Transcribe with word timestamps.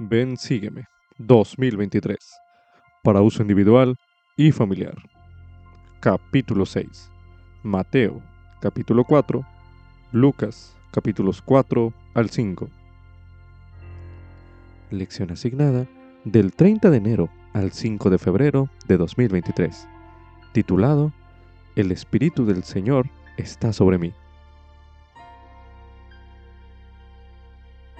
Ven, 0.00 0.36
sígueme 0.36 0.86
2023 1.18 2.16
para 3.02 3.20
uso 3.20 3.42
individual 3.42 3.96
y 4.36 4.52
familiar. 4.52 4.94
Capítulo 5.98 6.66
6. 6.66 7.10
Mateo, 7.64 8.22
capítulo 8.60 9.02
4. 9.02 9.44
Lucas, 10.12 10.76
capítulos 10.92 11.42
4 11.42 11.92
al 12.14 12.30
5. 12.30 12.68
Lección 14.92 15.32
asignada 15.32 15.88
del 16.24 16.54
30 16.54 16.90
de 16.90 16.96
enero 16.96 17.28
al 17.52 17.72
5 17.72 18.08
de 18.08 18.18
febrero 18.18 18.70
de 18.86 18.98
2023. 18.98 19.88
Titulado 20.52 21.12
El 21.74 21.90
Espíritu 21.90 22.46
del 22.46 22.62
Señor 22.62 23.10
está 23.36 23.72
sobre 23.72 23.98
mí. 23.98 24.12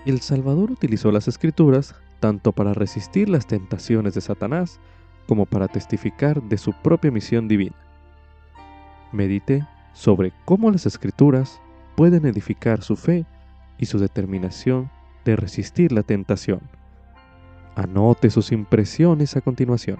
El 0.06 0.20
Salvador 0.20 0.70
utilizó 0.70 1.12
las 1.12 1.28
escrituras 1.28 1.94
tanto 2.20 2.52
para 2.52 2.74
resistir 2.74 3.28
las 3.28 3.46
tentaciones 3.46 4.14
de 4.14 4.20
Satanás 4.20 4.80
como 5.26 5.46
para 5.46 5.68
testificar 5.68 6.42
de 6.42 6.58
su 6.58 6.72
propia 6.72 7.10
misión 7.10 7.48
divina. 7.48 7.76
Medite 9.12 9.66
sobre 9.92 10.32
cómo 10.44 10.70
las 10.70 10.86
escrituras 10.86 11.60
pueden 11.96 12.26
edificar 12.26 12.82
su 12.82 12.96
fe 12.96 13.26
y 13.78 13.86
su 13.86 13.98
determinación 13.98 14.90
de 15.24 15.36
resistir 15.36 15.92
la 15.92 16.02
tentación. 16.02 16.60
Anote 17.74 18.30
sus 18.30 18.52
impresiones 18.52 19.36
a 19.36 19.40
continuación. 19.40 19.98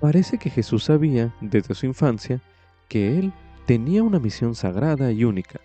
Parece 0.00 0.38
que 0.38 0.50
Jesús 0.50 0.84
sabía 0.84 1.34
desde 1.40 1.74
su 1.74 1.86
infancia 1.86 2.40
que 2.88 3.18
Él 3.18 3.32
tenía 3.66 4.02
una 4.02 4.20
misión 4.20 4.54
sagrada 4.54 5.10
y 5.12 5.24
única. 5.24 5.60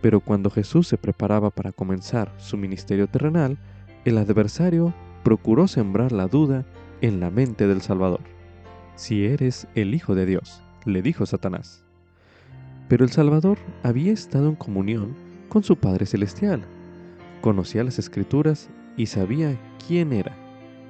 Pero 0.00 0.20
cuando 0.20 0.50
Jesús 0.50 0.88
se 0.88 0.96
preparaba 0.96 1.50
para 1.50 1.72
comenzar 1.72 2.32
su 2.38 2.56
ministerio 2.56 3.06
terrenal, 3.06 3.58
el 4.04 4.16
adversario 4.16 4.94
procuró 5.22 5.68
sembrar 5.68 6.12
la 6.12 6.26
duda 6.26 6.64
en 7.02 7.20
la 7.20 7.30
mente 7.30 7.66
del 7.66 7.82
Salvador. 7.82 8.20
Si 8.94 9.24
eres 9.26 9.68
el 9.74 9.94
Hijo 9.94 10.14
de 10.14 10.24
Dios, 10.26 10.62
le 10.84 11.02
dijo 11.02 11.26
Satanás. 11.26 11.84
Pero 12.88 13.04
el 13.04 13.10
Salvador 13.10 13.58
había 13.82 14.12
estado 14.12 14.48
en 14.48 14.56
comunión 14.56 15.14
con 15.48 15.62
su 15.62 15.76
Padre 15.76 16.06
Celestial, 16.06 16.62
conocía 17.40 17.84
las 17.84 17.98
Escrituras 17.98 18.70
y 18.96 19.06
sabía 19.06 19.58
quién 19.86 20.12
era. 20.12 20.34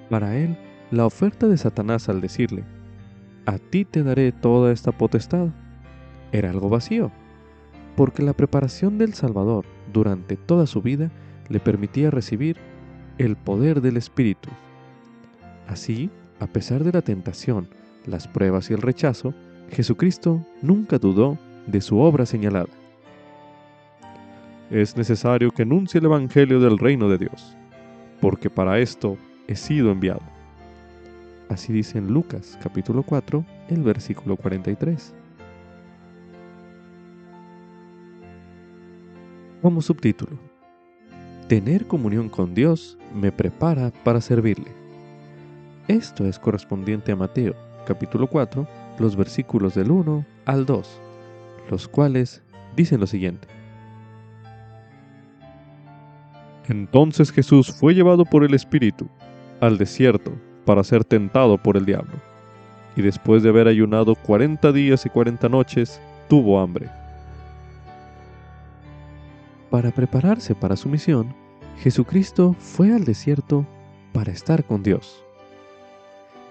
Para 0.08 0.36
él, 0.36 0.56
la 0.91 1.06
oferta 1.06 1.46
de 1.46 1.56
Satanás 1.56 2.08
al 2.08 2.20
decirle, 2.20 2.64
a 3.46 3.58
ti 3.58 3.84
te 3.84 4.02
daré 4.02 4.33
toda 4.33 4.72
esta 4.72 4.92
potestad, 4.92 5.48
era 6.33 6.50
algo 6.50 6.69
vacío, 6.69 7.10
porque 7.96 8.22
la 8.22 8.33
preparación 8.33 8.98
del 8.98 9.14
Salvador 9.14 9.64
durante 9.92 10.36
toda 10.36 10.66
su 10.66 10.83
vida 10.83 11.11
le 11.48 11.61
permitía 11.61 12.11
recibir 12.11 12.56
el 13.18 13.36
poder 13.36 13.80
del 13.80 13.96
Espíritu. 13.96 14.48
Así, 15.68 16.11
a 16.41 16.46
pesar 16.46 16.84
de 16.84 16.92
la 16.92 17.02
tentación, 17.02 17.68
las 18.06 18.27
pruebas 18.27 18.70
y 18.70 18.74
el 18.74 18.83
rechazo, 18.83 19.34
Jesucristo 19.70 20.44
nunca 20.62 20.98
dudó 20.98 21.38
de 21.66 21.80
su 21.80 21.98
obra 21.98 22.27
señalada. 22.27 22.68
Es 24.70 24.96
necesario 24.96 25.50
que 25.50 25.62
anuncie 25.62 25.98
el 25.98 26.06
Evangelio 26.06 26.61
del 26.61 26.78
reino 26.78 27.08
de 27.08 27.18
Dios, 27.18 27.56
porque 28.20 28.50
para 28.50 28.78
esto 28.78 29.16
he 29.46 29.56
sido 29.56 29.91
enviado. 29.91 30.39
Así 31.51 31.73
dice 31.73 31.98
en 31.98 32.06
Lucas 32.06 32.56
capítulo 32.62 33.03
4, 33.03 33.45
el 33.70 33.83
versículo 33.83 34.37
43. 34.37 35.12
Como 39.61 39.83
subtítulo, 39.83 40.39
Tener 41.48 41.89
comunión 41.89 42.29
con 42.29 42.55
Dios 42.55 42.97
me 43.12 43.33
prepara 43.33 43.91
para 44.05 44.20
servirle. 44.20 44.70
Esto 45.89 46.24
es 46.24 46.39
correspondiente 46.39 47.11
a 47.11 47.17
Mateo 47.17 47.57
capítulo 47.85 48.29
4, 48.29 48.69
los 49.01 49.17
versículos 49.17 49.74
del 49.74 49.91
1 49.91 50.24
al 50.45 50.64
2, 50.64 51.01
los 51.69 51.89
cuales 51.89 52.42
dicen 52.77 53.01
lo 53.01 53.08
siguiente. 53.08 53.48
Entonces 56.69 57.33
Jesús 57.33 57.73
fue 57.73 57.92
llevado 57.92 58.24
por 58.24 58.45
el 58.45 58.55
Espíritu 58.55 59.08
al 59.61 59.79
desierto 59.79 60.30
para 60.65 60.85
ser 60.85 61.05
tentado 61.05 61.59
por 61.59 61.77
el 61.77 61.87
diablo. 61.87 62.13
Y 62.97 63.03
después 63.03 63.43
de 63.43 63.48
haber 63.48 63.69
ayunado 63.69 64.15
cuarenta 64.15 64.73
días 64.73 65.07
y 65.07 65.11
cuarenta 65.11 65.48
noches, 65.48 66.01
tuvo 66.29 66.61
hambre. 66.61 66.89
Para 69.71 69.91
prepararse 69.91 70.55
para 70.55 70.77
su 70.77 70.89
misión, 70.89 71.35
Jesucristo 71.79 72.55
fue 72.59 72.93
al 72.93 73.05
desierto 73.05 73.65
para 74.13 74.33
estar 74.33 74.65
con 74.65 74.83
Dios. 74.83 75.25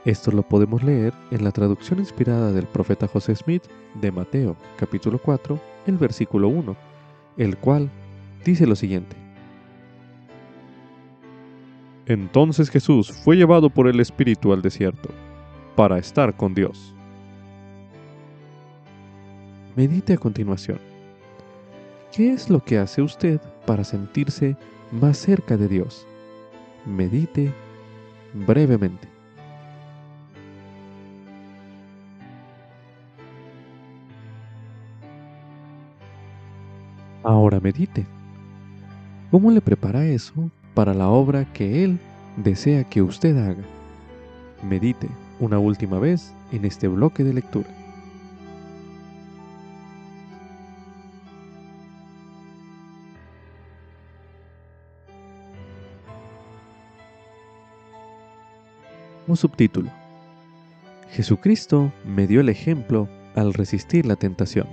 Esto 0.06 0.32
lo 0.32 0.44
podemos 0.44 0.82
leer 0.82 1.14
en 1.30 1.44
la 1.44 1.52
traducción 1.52 2.00
inspirada 2.00 2.54
del 2.54 2.66
profeta 2.66 3.08
José 3.08 3.36
Smith 3.36 3.64
de 4.02 4.12
Mateo 4.12 4.56
capítulo 4.78 5.20
4, 5.20 5.60
el 5.88 5.98
versículo 5.98 6.48
1, 6.48 6.76
el 7.38 7.58
cual 7.58 7.90
dice 8.46 8.66
lo 8.66 8.76
siguiente. 8.76 9.29
Entonces 12.10 12.72
Jesús 12.72 13.12
fue 13.12 13.36
llevado 13.36 13.70
por 13.70 13.88
el 13.88 14.00
Espíritu 14.00 14.52
al 14.52 14.64
desierto, 14.64 15.10
para 15.76 16.00
estar 16.00 16.36
con 16.36 16.56
Dios. 16.56 16.96
Medite 19.76 20.14
a 20.14 20.18
continuación. 20.18 20.80
¿Qué 22.12 22.32
es 22.32 22.50
lo 22.50 22.64
que 22.64 22.80
hace 22.80 23.04
usted 23.04 23.40
para 23.68 23.84
sentirse 23.84 24.58
más 24.92 25.20
cerca 25.20 25.56
de 25.56 25.68
Dios? 25.68 26.08
Medite 26.84 27.54
brevemente. 28.34 29.08
Ahora 37.22 37.60
medite. 37.60 38.04
¿Cómo 39.30 39.52
le 39.52 39.62
prepara 39.62 40.08
eso 40.08 40.50
para 40.80 40.94
la 40.94 41.10
obra 41.10 41.44
que 41.44 41.84
Él 41.84 42.00
desea 42.38 42.86
que 42.86 43.02
usted 43.02 43.36
haga. 43.36 43.66
Medite 44.64 45.10
una 45.42 45.60
última 45.60 46.00
vez 46.00 46.34
en 46.54 46.64
este 46.64 46.88
bloque 46.88 47.26
de 47.26 47.34
lectura. 47.34 47.68
Un 59.28 59.36
subtítulo. 59.36 59.90
Jesucristo 61.10 61.92
me 62.06 62.26
dio 62.26 62.40
el 62.40 62.48
ejemplo 62.48 63.10
al 63.36 63.54
resistir 63.54 64.06
la 64.06 64.16
tentación. 64.16 64.68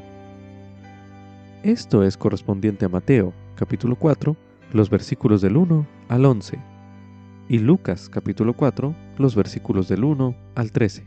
Esto 1.65 2.05
es 2.05 2.17
correspondiente 2.17 2.84
a 2.84 2.88
Mateo, 2.88 3.33
capítulo 3.56 3.97
4, 3.97 4.37
los 4.73 4.88
versículos 4.88 5.43
del 5.43 5.56
1 5.56 5.96
al 6.09 6.25
11 6.25 6.59
y 7.49 7.59
Lucas 7.59 8.09
capítulo 8.09 8.55
4 8.55 8.94
los 9.19 9.34
versículos 9.34 9.89
del 9.89 10.05
1 10.05 10.37
al 10.55 10.72
13. 10.72 11.06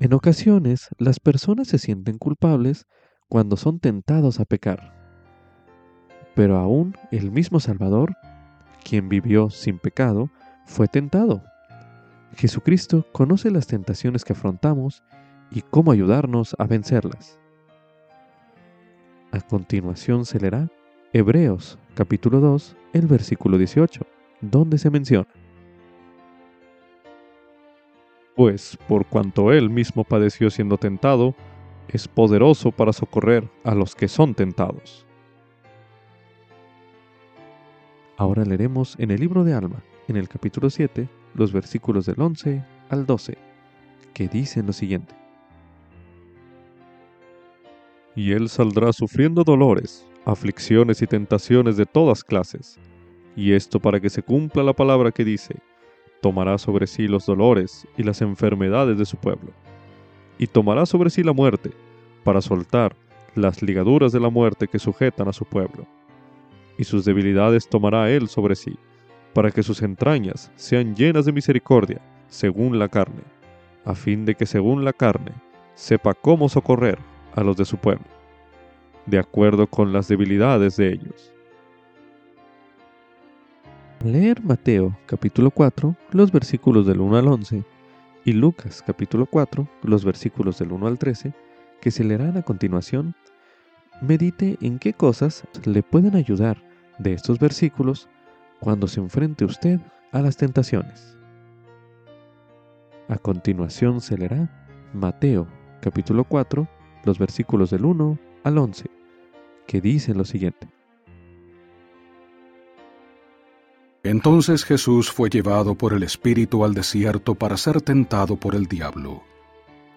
En 0.00 0.12
ocasiones 0.12 0.88
las 0.98 1.20
personas 1.20 1.68
se 1.68 1.78
sienten 1.78 2.18
culpables 2.18 2.86
cuando 3.28 3.56
son 3.56 3.78
tentados 3.78 4.40
a 4.40 4.44
pecar, 4.44 4.92
pero 6.34 6.58
aún 6.58 6.96
el 7.10 7.30
mismo 7.30 7.60
Salvador, 7.60 8.16
quien 8.84 9.08
vivió 9.08 9.48
sin 9.50 9.78
pecado, 9.78 10.30
fue 10.66 10.88
tentado. 10.88 11.42
Jesucristo 12.34 13.06
conoce 13.12 13.50
las 13.50 13.66
tentaciones 13.66 14.24
que 14.24 14.32
afrontamos 14.32 15.02
y 15.50 15.60
cómo 15.62 15.92
ayudarnos 15.92 16.56
a 16.58 16.66
vencerlas. 16.66 17.38
A 19.30 19.40
continuación 19.40 20.24
se 20.24 20.40
leerá 20.40 20.68
Hebreos 21.14 21.78
capítulo 21.94 22.40
2, 22.40 22.74
el 22.94 23.06
versículo 23.06 23.58
18, 23.58 24.00
donde 24.40 24.78
se 24.78 24.88
menciona. 24.88 25.28
Pues 28.34 28.78
por 28.88 29.04
cuanto 29.04 29.52
él 29.52 29.68
mismo 29.68 30.04
padeció 30.04 30.48
siendo 30.48 30.78
tentado, 30.78 31.34
es 31.88 32.08
poderoso 32.08 32.72
para 32.72 32.94
socorrer 32.94 33.46
a 33.62 33.74
los 33.74 33.94
que 33.94 34.08
son 34.08 34.34
tentados. 34.34 35.04
Ahora 38.16 38.46
leeremos 38.46 38.98
en 38.98 39.10
el 39.10 39.20
libro 39.20 39.44
de 39.44 39.52
Alma, 39.52 39.82
en 40.08 40.16
el 40.16 40.30
capítulo 40.30 40.70
7, 40.70 41.10
los 41.34 41.52
versículos 41.52 42.06
del 42.06 42.18
11 42.18 42.64
al 42.88 43.04
12, 43.04 43.36
que 44.14 44.28
dicen 44.28 44.64
lo 44.64 44.72
siguiente 44.72 45.14
y 48.14 48.32
él 48.32 48.48
saldrá 48.48 48.92
sufriendo 48.92 49.42
dolores, 49.42 50.06
aflicciones 50.24 51.02
y 51.02 51.06
tentaciones 51.06 51.76
de 51.76 51.86
todas 51.86 52.24
clases. 52.24 52.78
Y 53.36 53.52
esto 53.52 53.80
para 53.80 54.00
que 54.00 54.10
se 54.10 54.22
cumpla 54.22 54.62
la 54.62 54.72
palabra 54.72 55.10
que 55.10 55.24
dice, 55.24 55.56
tomará 56.20 56.58
sobre 56.58 56.86
sí 56.86 57.08
los 57.08 57.26
dolores 57.26 57.86
y 57.96 58.02
las 58.02 58.22
enfermedades 58.22 58.98
de 58.98 59.04
su 59.04 59.16
pueblo. 59.16 59.52
y 60.38 60.46
tomará 60.48 60.86
sobre 60.86 61.10
sí 61.10 61.22
la 61.22 61.32
muerte, 61.32 61.70
para 62.24 62.40
soltar 62.40 62.96
las 63.36 63.62
ligaduras 63.62 64.10
de 64.10 64.18
la 64.18 64.28
muerte 64.28 64.66
que 64.66 64.78
sujetan 64.78 65.28
a 65.28 65.32
su 65.32 65.44
pueblo. 65.44 65.86
Y 66.78 66.84
sus 66.84 67.04
debilidades 67.04 67.68
tomará 67.68 68.10
él 68.10 68.28
sobre 68.28 68.56
sí, 68.56 68.76
para 69.34 69.50
que 69.50 69.62
sus 69.62 69.82
entrañas 69.82 70.50
sean 70.56 70.96
llenas 70.96 71.26
de 71.26 71.32
misericordia, 71.32 72.00
según 72.28 72.78
la 72.78 72.88
carne, 72.88 73.22
a 73.84 73.94
fin 73.94 74.24
de 74.24 74.34
que 74.34 74.46
según 74.46 74.84
la 74.84 74.92
carne 74.92 75.32
sepa 75.74 76.14
cómo 76.14 76.48
socorrer 76.48 76.98
a 77.34 77.42
los 77.42 77.56
de 77.56 77.64
su 77.64 77.76
pueblo, 77.76 78.06
de 79.06 79.18
acuerdo 79.18 79.66
con 79.66 79.92
las 79.92 80.08
debilidades 80.08 80.76
de 80.76 80.92
ellos. 80.92 81.32
Leer 84.04 84.42
Mateo 84.42 84.96
capítulo 85.06 85.50
4, 85.50 85.96
los 86.10 86.32
versículos 86.32 86.86
del 86.86 87.00
1 87.00 87.16
al 87.16 87.28
11, 87.28 87.64
y 88.24 88.32
Lucas 88.32 88.82
capítulo 88.84 89.26
4, 89.26 89.68
los 89.82 90.04
versículos 90.04 90.58
del 90.58 90.72
1 90.72 90.86
al 90.86 90.98
13, 90.98 91.32
que 91.80 91.90
se 91.90 92.04
leerán 92.04 92.36
a 92.36 92.42
continuación, 92.42 93.14
medite 94.00 94.58
en 94.60 94.78
qué 94.78 94.92
cosas 94.92 95.44
le 95.64 95.82
pueden 95.82 96.16
ayudar 96.16 96.62
de 96.98 97.12
estos 97.12 97.38
versículos 97.38 98.08
cuando 98.60 98.88
se 98.88 99.00
enfrente 99.00 99.44
usted 99.44 99.80
a 100.12 100.20
las 100.20 100.36
tentaciones. 100.36 101.16
A 103.08 103.18
continuación 103.18 104.00
se 104.00 104.16
leerá 104.16 104.48
Mateo 104.92 105.46
capítulo 105.80 106.24
4, 106.24 106.68
los 107.04 107.18
versículos 107.18 107.70
del 107.70 107.84
1 107.84 108.31
al 108.44 108.58
11, 108.58 108.90
que 109.66 109.80
dicen 109.80 110.18
lo 110.18 110.24
siguiente. 110.24 110.68
Entonces 114.04 114.64
Jesús 114.64 115.12
fue 115.12 115.30
llevado 115.30 115.76
por 115.76 115.92
el 115.92 116.02
Espíritu 116.02 116.64
al 116.64 116.74
desierto 116.74 117.36
para 117.36 117.56
ser 117.56 117.80
tentado 117.80 118.36
por 118.36 118.54
el 118.56 118.66
diablo. 118.66 119.22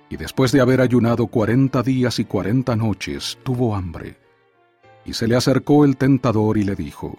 Y 0.09 0.18
después 0.18 0.51
de 0.51 0.62
haber 0.62 0.80
ayunado 0.80 1.27
cuarenta 1.27 1.81
días 1.81 2.19
y 2.19 2.25
cuarenta 2.25 2.75
noches, 2.75 3.39
tuvo 3.44 3.75
hambre. 3.75 4.18
Y 5.06 5.13
se 5.13 5.27
le 5.27 5.36
acercó 5.36 5.86
el 5.86 5.97
tentador 5.97 6.57
y 6.57 6.63
le 6.63 6.75
dijo, 6.75 7.18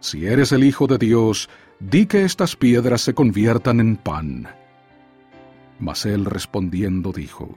Si 0.00 0.26
eres 0.26 0.50
el 0.50 0.64
Hijo 0.64 0.88
de 0.88 0.98
Dios, 0.98 1.48
di 1.78 2.06
que 2.06 2.24
estas 2.24 2.56
piedras 2.56 3.00
se 3.02 3.14
conviertan 3.14 3.78
en 3.78 3.96
pan. 3.96 4.48
Mas 5.78 6.06
él 6.06 6.24
respondiendo 6.24 7.12
dijo, 7.12 7.56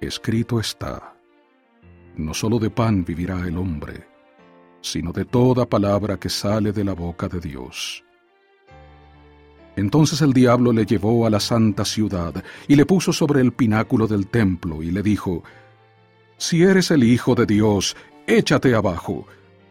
Escrito 0.00 0.60
está, 0.60 1.13
no 2.16 2.34
sólo 2.34 2.58
de 2.58 2.70
pan 2.70 3.04
vivirá 3.04 3.46
el 3.46 3.56
hombre, 3.56 4.06
sino 4.80 5.12
de 5.12 5.24
toda 5.24 5.66
palabra 5.66 6.18
que 6.18 6.28
sale 6.28 6.72
de 6.72 6.84
la 6.84 6.94
boca 6.94 7.28
de 7.28 7.40
Dios. 7.40 8.04
Entonces 9.76 10.20
el 10.22 10.32
diablo 10.32 10.72
le 10.72 10.86
llevó 10.86 11.26
a 11.26 11.30
la 11.30 11.40
santa 11.40 11.84
ciudad 11.84 12.44
y 12.68 12.76
le 12.76 12.86
puso 12.86 13.12
sobre 13.12 13.40
el 13.40 13.52
pináculo 13.52 14.06
del 14.06 14.28
templo 14.28 14.82
y 14.82 14.90
le 14.90 15.02
dijo, 15.02 15.42
Si 16.36 16.62
eres 16.62 16.90
el 16.90 17.02
Hijo 17.02 17.34
de 17.34 17.46
Dios, 17.46 17.96
échate 18.26 18.74
abajo, 18.74 19.26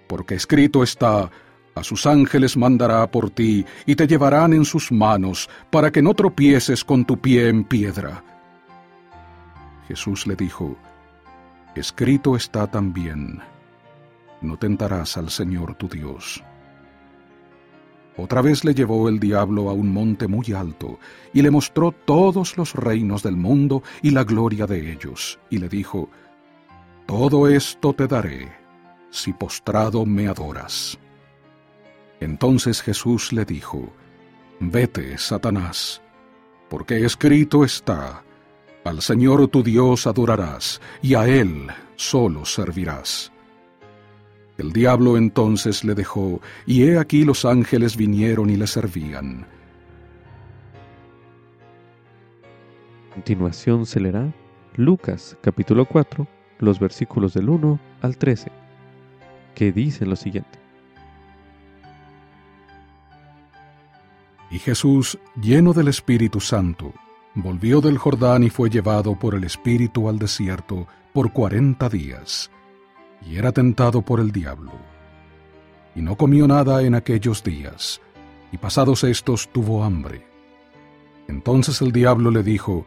porque 0.07 0.35
escrito 0.35 0.83
está, 0.83 1.31
a 1.75 1.83
sus 1.83 2.05
ángeles 2.05 2.57
mandará 2.57 3.09
por 3.09 3.29
ti 3.29 3.65
y 3.85 3.95
te 3.95 4.05
llevarán 4.05 4.53
en 4.53 4.65
sus 4.65 4.91
manos 4.91 5.49
para 5.71 5.91
que 5.91 6.01
no 6.01 6.13
tropieces 6.13 6.83
con 6.83 7.05
tu 7.05 7.19
pie 7.19 7.47
en 7.47 7.63
piedra. 7.63 8.23
Jesús 9.87 10.27
le 10.27 10.35
dijo, 10.35 10.77
Escrito 11.75 12.35
está 12.35 12.67
también, 12.67 13.39
no 14.41 14.57
tentarás 14.57 15.17
al 15.17 15.31
Señor 15.31 15.73
tu 15.75 15.87
Dios. 15.87 16.43
Otra 18.15 18.43
vez 18.43 18.63
le 18.63 18.75
llevó 18.75 19.09
el 19.09 19.19
diablo 19.19 19.69
a 19.69 19.73
un 19.73 19.91
monte 19.91 20.27
muy 20.27 20.53
alto, 20.53 20.99
y 21.33 21.41
le 21.41 21.49
mostró 21.49 21.91
todos 21.91 22.57
los 22.57 22.75
reinos 22.75 23.23
del 23.23 23.35
mundo 23.35 23.81
y 24.03 24.11
la 24.11 24.23
gloria 24.23 24.67
de 24.67 24.91
ellos, 24.91 25.39
y 25.49 25.57
le 25.57 25.67
dijo, 25.67 26.09
Todo 27.07 27.47
esto 27.47 27.93
te 27.93 28.05
daré, 28.05 28.51
si 29.09 29.33
postrado 29.33 30.05
me 30.05 30.27
adoras. 30.27 30.99
Entonces 32.19 32.83
Jesús 32.83 33.33
le 33.33 33.45
dijo, 33.45 33.91
Vete, 34.59 35.17
Satanás, 35.17 36.03
porque 36.69 37.03
escrito 37.03 37.65
está, 37.65 38.23
Al 38.83 39.01
Señor 39.01 39.47
tu 39.47 39.63
Dios 39.63 40.07
adorarás, 40.07 40.81
y 41.01 41.15
a 41.15 41.27
Él 41.27 41.67
solo 41.95 42.43
servirás. 42.43 43.31
El 44.57 44.73
diablo 44.73 45.17
entonces 45.17 45.83
le 45.83 45.95
dejó, 45.95 46.41
y 46.65 46.83
he 46.83 46.99
aquí 46.99 47.23
los 47.23 47.45
ángeles 47.45 47.95
vinieron 47.95 48.49
y 48.49 48.57
le 48.57 48.67
servían. 48.67 49.47
A 53.09 53.13
continuación 53.13 53.85
se 53.85 53.99
leerá 53.99 54.33
Lucas 54.75 55.37
capítulo 55.41 55.85
4, 55.85 56.27
los 56.59 56.79
versículos 56.79 57.33
del 57.33 57.49
1 57.49 57.79
al 58.01 58.17
13, 58.17 58.51
que 59.55 59.71
dicen 59.71 60.09
lo 60.09 60.15
siguiente. 60.15 60.59
Y 64.51 64.59
Jesús, 64.59 65.17
lleno 65.41 65.73
del 65.73 65.87
Espíritu 65.87 66.39
Santo, 66.39 66.93
volvió 67.35 67.81
del 67.81 67.97
Jordán 67.97 68.43
y 68.43 68.49
fue 68.49 68.69
llevado 68.69 69.17
por 69.17 69.35
el 69.35 69.43
Espíritu 69.43 70.09
al 70.09 70.19
desierto 70.19 70.87
por 71.13 71.31
cuarenta 71.31 71.89
días 71.89 72.51
y 73.29 73.37
era 73.37 73.51
tentado 73.51 74.01
por 74.01 74.19
el 74.19 74.31
diablo. 74.31 74.71
Y 75.95 76.01
no 76.01 76.15
comió 76.17 76.47
nada 76.47 76.81
en 76.81 76.95
aquellos 76.95 77.43
días, 77.43 78.01
y 78.51 78.57
pasados 78.57 79.03
estos 79.03 79.49
tuvo 79.49 79.83
hambre. 79.83 80.25
Entonces 81.27 81.81
el 81.81 81.91
diablo 81.91 82.31
le 82.31 82.43
dijo, 82.43 82.85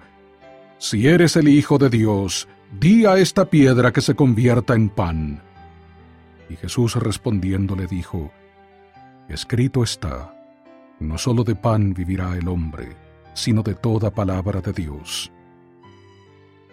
Si 0.79 1.07
eres 1.07 1.37
el 1.37 1.49
Hijo 1.49 1.79
de 1.79 1.89
Dios, 1.89 2.49
di 2.79 3.07
a 3.07 3.17
esta 3.17 3.49
piedra 3.49 3.93
que 3.93 4.01
se 4.01 4.15
convierta 4.15 4.75
en 4.75 4.89
pan. 4.89 5.43
Y 6.49 6.57
Jesús 6.57 6.97
respondiendo 6.97 7.75
le 7.75 7.87
dijo, 7.87 8.31
Escrito 9.29 9.83
está, 9.83 10.35
no 11.01 11.19
sólo 11.19 11.45
de 11.45 11.55
pan 11.55 11.95
vivirá 11.95 12.37
el 12.37 12.49
hombre, 12.49 12.97
sino 13.37 13.63
de 13.63 13.75
toda 13.75 14.11
palabra 14.11 14.61
de 14.61 14.73
Dios. 14.73 15.31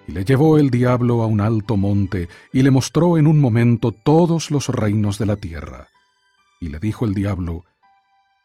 Y 0.07 0.13
le 0.13 0.25
llevó 0.25 0.57
el 0.57 0.69
diablo 0.69 1.21
a 1.21 1.27
un 1.27 1.42
alto 1.42 1.77
monte, 1.77 2.27
y 2.51 2.63
le 2.63 2.71
mostró 2.71 3.18
en 3.18 3.27
un 3.27 3.39
momento 3.39 3.92
todos 3.92 4.50
los 4.50 4.69
reinos 4.69 5.18
de 5.19 5.25
la 5.25 5.36
tierra. 5.36 5.88
Y 6.60 6.69
le 6.69 6.80
dijo 6.80 7.06
el 7.06 7.13
diablo, 7.13 7.63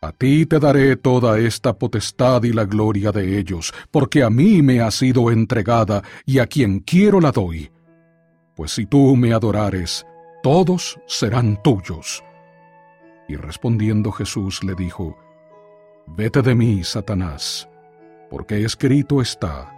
A 0.01 0.13
ti 0.13 0.47
te 0.47 0.59
daré 0.59 0.97
toda 0.97 1.39
esta 1.39 1.79
potestad 1.79 2.43
y 2.45 2.53
la 2.53 2.65
gloria 2.65 3.11
de 3.11 3.39
ellos, 3.39 3.73
porque 3.91 4.23
a 4.23 4.31
mí 4.31 4.63
me 4.63 4.81
ha 4.81 4.91
sido 4.91 5.31
entregada, 5.31 6.03
y 6.27 6.39
a 6.39 6.47
quien 6.47 6.81
quiero 6.81 7.21
la 7.21 7.33
doy. 7.33 7.71
Pues 8.55 8.73
si 8.73 8.87
tú 8.87 9.17
me 9.17 9.33
adorares, 9.33 10.05
todos 10.43 10.99
serán 11.07 11.63
tuyos. 11.63 12.23
Y 13.29 13.37
respondiendo 13.37 14.11
Jesús 14.11 14.65
le 14.65 14.75
dijo, 14.75 15.17
Vete 16.07 16.41
de 16.43 16.55
mí, 16.55 16.83
Satanás, 16.85 17.69
porque 18.31 18.65
escrito 18.65 19.21
está, 19.21 19.75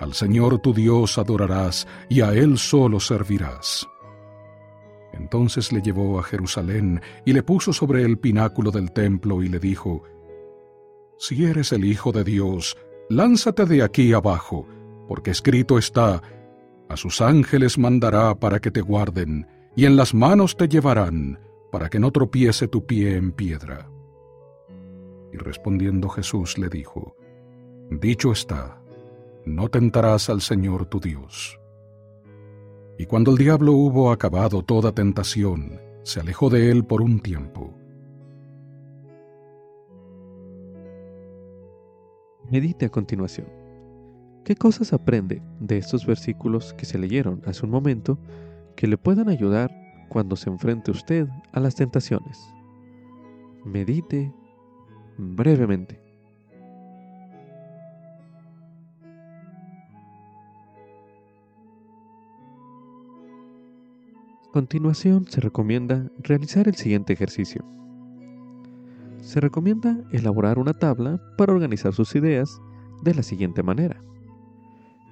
al 0.00 0.12
Señor 0.12 0.58
tu 0.58 0.74
Dios 0.74 1.18
adorarás 1.18 1.86
y 2.08 2.20
a 2.20 2.32
Él 2.32 2.58
solo 2.58 3.00
servirás. 3.00 3.86
Entonces 5.12 5.72
le 5.72 5.80
llevó 5.80 6.18
a 6.18 6.24
Jerusalén 6.24 7.00
y 7.24 7.32
le 7.32 7.42
puso 7.42 7.72
sobre 7.72 8.02
el 8.02 8.18
pináculo 8.18 8.70
del 8.70 8.90
templo 8.92 9.42
y 9.42 9.48
le 9.48 9.60
dijo, 9.60 10.02
Si 11.16 11.44
eres 11.44 11.72
el 11.72 11.84
Hijo 11.84 12.10
de 12.10 12.24
Dios, 12.24 12.76
lánzate 13.08 13.64
de 13.66 13.82
aquí 13.82 14.12
abajo, 14.12 14.66
porque 15.06 15.30
escrito 15.30 15.78
está, 15.78 16.20
a 16.88 16.96
sus 16.96 17.20
ángeles 17.20 17.78
mandará 17.78 18.34
para 18.34 18.60
que 18.60 18.70
te 18.70 18.80
guarden, 18.80 19.46
y 19.76 19.86
en 19.86 19.96
las 19.96 20.14
manos 20.14 20.56
te 20.56 20.68
llevarán, 20.68 21.38
para 21.70 21.88
que 21.88 22.00
no 22.00 22.10
tropiece 22.10 22.68
tu 22.68 22.84
pie 22.84 23.16
en 23.16 23.32
piedra. 23.32 23.88
Y 25.32 25.36
respondiendo 25.36 26.08
Jesús 26.08 26.58
le 26.58 26.68
dijo, 26.68 27.16
Dicho 27.90 28.32
está, 28.32 28.80
no 29.44 29.68
tentarás 29.68 30.30
al 30.30 30.40
Señor 30.40 30.86
tu 30.86 31.00
Dios. 31.00 31.60
Y 32.98 33.06
cuando 33.06 33.30
el 33.32 33.36
diablo 33.36 33.72
hubo 33.72 34.10
acabado 34.10 34.62
toda 34.62 34.92
tentación, 34.92 35.80
se 36.02 36.20
alejó 36.20 36.48
de 36.48 36.70
él 36.70 36.84
por 36.84 37.02
un 37.02 37.20
tiempo. 37.20 37.74
Medite 42.50 42.86
a 42.86 42.88
continuación. 42.88 43.48
¿Qué 44.44 44.56
cosas 44.56 44.92
aprende 44.92 45.42
de 45.60 45.78
estos 45.78 46.06
versículos 46.06 46.72
que 46.74 46.86
se 46.86 46.98
leyeron 46.98 47.42
hace 47.46 47.64
un 47.64 47.70
momento 47.70 48.18
que 48.76 48.86
le 48.86 48.96
puedan 48.96 49.28
ayudar 49.28 49.70
cuando 50.08 50.36
se 50.36 50.50
enfrente 50.50 50.90
usted 50.90 51.28
a 51.52 51.60
las 51.60 51.74
tentaciones? 51.74 52.38
Medite 53.64 54.32
brevemente. 55.16 56.03
Continuación 64.54 65.26
se 65.26 65.40
recomienda 65.40 66.08
realizar 66.20 66.68
el 66.68 66.76
siguiente 66.76 67.12
ejercicio. 67.12 67.64
Se 69.20 69.40
recomienda 69.40 69.98
elaborar 70.12 70.60
una 70.60 70.74
tabla 70.74 71.20
para 71.36 71.52
organizar 71.52 71.92
sus 71.92 72.14
ideas 72.14 72.60
de 73.02 73.14
la 73.14 73.24
siguiente 73.24 73.64
manera. 73.64 74.00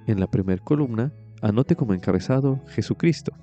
en 0.07 0.21
la 0.21 0.27
primera 0.27 0.63
columna 0.63 1.11
anote 1.41 1.75
como 1.75 1.93
encabezado 1.93 2.61
Jesucristo. 2.67 3.33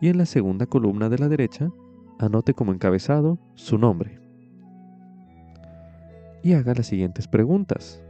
Y 0.00 0.08
en 0.08 0.16
la 0.16 0.24
segunda 0.24 0.64
columna 0.64 1.10
de 1.10 1.18
la 1.18 1.28
derecha 1.28 1.70
anote 2.18 2.54
como 2.54 2.72
encabezado 2.72 3.38
su 3.56 3.76
nombre. 3.76 4.18
Y 6.42 6.54
haga 6.54 6.72
las 6.72 6.86
siguientes 6.86 7.28
preguntas. 7.28 8.02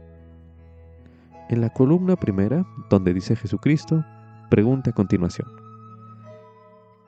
En 1.49 1.59
la 1.59 1.71
columna 1.71 2.15
primera, 2.15 2.65
donde 2.89 3.13
dice 3.13 3.35
Jesucristo, 3.35 4.05
pregunte 4.49 4.91
a 4.91 4.93
continuación. 4.93 5.66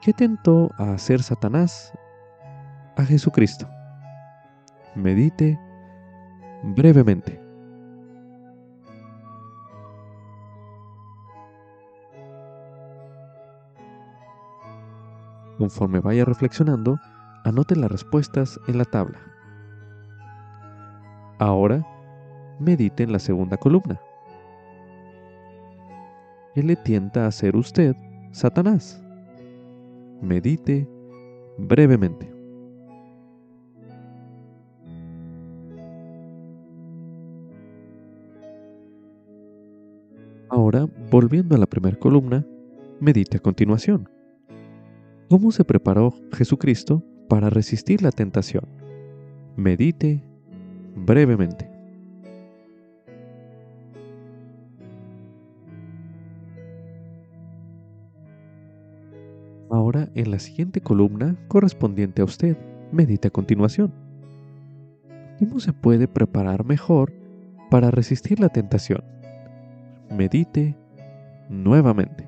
¿Qué 0.01 0.13
tentó 0.13 0.71
a 0.77 0.93
hacer 0.93 1.21
Satanás 1.21 1.93
a 2.95 3.03
Jesucristo? 3.03 3.67
Medite 4.95 5.59
brevemente. 6.63 7.37
Conforme 15.57 15.99
vaya 15.99 16.23
reflexionando, 16.23 16.97
anote 17.43 17.75
las 17.75 17.91
respuestas 17.91 18.57
en 18.69 18.77
la 18.77 18.85
tabla. 18.85 19.19
Ahora, 21.39 21.85
medite 22.57 23.03
en 23.03 23.11
la 23.11 23.19
segunda 23.19 23.57
columna. 23.57 23.99
¿Qué 26.55 26.63
le 26.63 26.77
tienta 26.77 27.27
a 27.27 27.31
ser 27.31 27.57
usted, 27.57 27.97
Satanás? 28.31 29.03
Medite 30.21 30.87
brevemente. 31.57 32.29
Ahora, 40.49 40.87
volviendo 41.09 41.55
a 41.55 41.57
la 41.57 41.67
primera 41.67 41.97
columna, 41.97 42.45
medite 42.99 43.37
a 43.37 43.39
continuación. 43.39 44.09
¿Cómo 45.29 45.51
se 45.51 45.63
preparó 45.63 46.13
Jesucristo 46.33 47.03
para 47.29 47.49
resistir 47.49 48.01
la 48.01 48.11
tentación? 48.11 48.65
Medite 49.55 50.23
brevemente. 50.95 51.68
En 60.15 60.31
la 60.31 60.39
siguiente 60.39 60.81
columna 60.81 61.35
correspondiente 61.47 62.21
a 62.21 62.25
usted, 62.25 62.57
medite 62.91 63.27
a 63.27 63.31
continuación. 63.31 63.93
¿Cómo 65.37 65.59
se 65.59 65.71
puede 65.71 66.07
preparar 66.07 66.65
mejor 66.65 67.13
para 67.69 67.91
resistir 67.91 68.39
la 68.39 68.49
tentación? 68.49 69.03
Medite 70.09 70.75
nuevamente. 71.47 72.27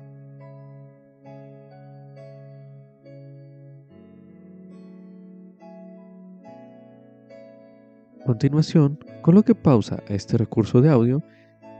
A 8.20 8.24
continuación, 8.24 9.00
coloque 9.20 9.56
pausa 9.56 10.02
a 10.08 10.14
este 10.14 10.38
recurso 10.38 10.80
de 10.80 10.88
audio 10.88 11.22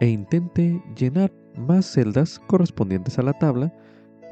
e 0.01 0.09
intente 0.09 0.83
llenar 0.99 1.33
más 1.57 1.87
celdas 1.87 2.41
correspondientes 2.41 3.19
a 3.21 3.23
la 3.23 3.33
tabla 3.35 3.73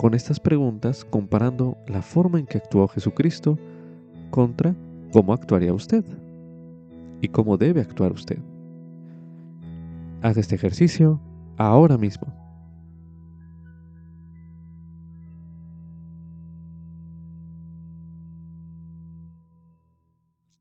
con 0.01 0.15
estas 0.15 0.41
preguntas 0.41 1.05
comparando 1.05 1.77
la 1.87 2.01
forma 2.01 2.39
en 2.39 2.47
que 2.47 2.57
actuó 2.57 2.89
Jesucristo 2.89 3.59
contra 4.31 4.75
cómo 5.13 5.35
actuaría 5.35 5.75
usted 5.75 6.03
y 7.21 7.29
cómo 7.29 7.59
debe 7.59 7.83
actuar 7.83 8.11
usted. 8.11 8.39
Haga 10.23 10.41
este 10.41 10.55
ejercicio 10.55 11.21
ahora 11.59 11.99
mismo. 11.99 12.33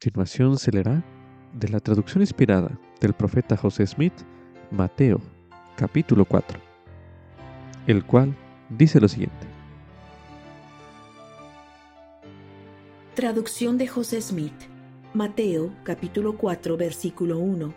Continuación 0.01 0.58
se 0.58 0.74
leerá 0.74 1.01
de 1.53 1.69
la 1.69 1.79
traducción 1.79 2.22
inspirada 2.22 2.77
del 3.00 3.13
profeta 3.13 3.55
José 3.55 3.88
Smith, 3.88 4.15
Mateo, 4.69 5.22
capítulo 5.77 6.25
4, 6.25 6.60
el 7.88 8.03
cual 8.03 8.36
dice 8.69 8.99
lo 8.99 9.07
siguiente. 9.07 9.47
Traducción 13.15 13.77
de 13.77 13.88
José 13.88 14.21
Smith, 14.21 14.53
Mateo, 15.13 15.73
capítulo 15.83 16.38
4, 16.38 16.77
versículo 16.77 17.39
1, 17.39 17.73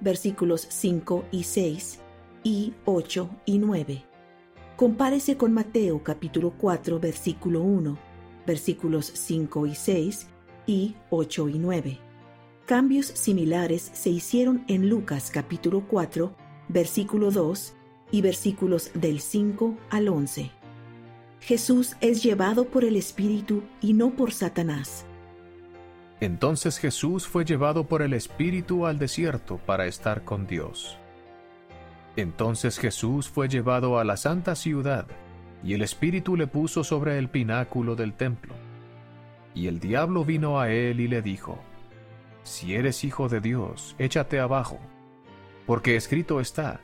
versículos 0.00 0.66
5 0.70 1.24
y 1.32 1.42
6 1.42 2.00
y 2.44 2.74
8 2.84 3.30
y 3.46 3.58
9. 3.58 4.04
Compárese 4.76 5.36
con 5.36 5.52
Mateo, 5.52 6.02
capítulo 6.02 6.52
4, 6.58 7.00
versículo 7.00 7.62
1, 7.62 7.98
versículos 8.46 9.06
5 9.06 9.66
y 9.66 9.74
6 9.74 10.26
y 10.66 10.96
8 11.10 11.48
y 11.48 11.58
9. 11.58 11.98
Cambios 12.66 13.06
similares 13.06 13.90
se 13.92 14.10
hicieron 14.10 14.64
en 14.68 14.88
Lucas 14.88 15.30
capítulo 15.30 15.86
4, 15.88 16.34
versículo 16.68 17.30
2 17.30 17.73
y 18.10 18.22
versículos 18.22 18.90
del 18.94 19.20
5 19.20 19.76
al 19.90 20.08
11. 20.08 20.50
Jesús 21.40 21.96
es 22.00 22.22
llevado 22.22 22.64
por 22.66 22.84
el 22.84 22.96
Espíritu 22.96 23.62
y 23.80 23.92
no 23.92 24.10
por 24.10 24.32
Satanás. 24.32 25.04
Entonces 26.20 26.78
Jesús 26.78 27.26
fue 27.26 27.44
llevado 27.44 27.84
por 27.84 28.00
el 28.00 28.14
Espíritu 28.14 28.86
al 28.86 28.98
desierto 28.98 29.58
para 29.58 29.86
estar 29.86 30.24
con 30.24 30.46
Dios. 30.46 30.96
Entonces 32.16 32.78
Jesús 32.78 33.28
fue 33.28 33.48
llevado 33.48 33.98
a 33.98 34.04
la 34.04 34.16
santa 34.16 34.54
ciudad, 34.54 35.06
y 35.62 35.74
el 35.74 35.82
Espíritu 35.82 36.36
le 36.36 36.46
puso 36.46 36.84
sobre 36.84 37.18
el 37.18 37.28
pináculo 37.28 37.96
del 37.96 38.14
templo. 38.14 38.54
Y 39.54 39.66
el 39.66 39.80
diablo 39.80 40.24
vino 40.24 40.60
a 40.60 40.70
él 40.70 41.00
y 41.00 41.08
le 41.08 41.22
dijo, 41.22 41.58
si 42.42 42.74
eres 42.74 43.04
hijo 43.04 43.28
de 43.28 43.40
Dios, 43.40 43.96
échate 43.98 44.38
abajo, 44.38 44.78
porque 45.66 45.96
escrito 45.96 46.40
está, 46.40 46.80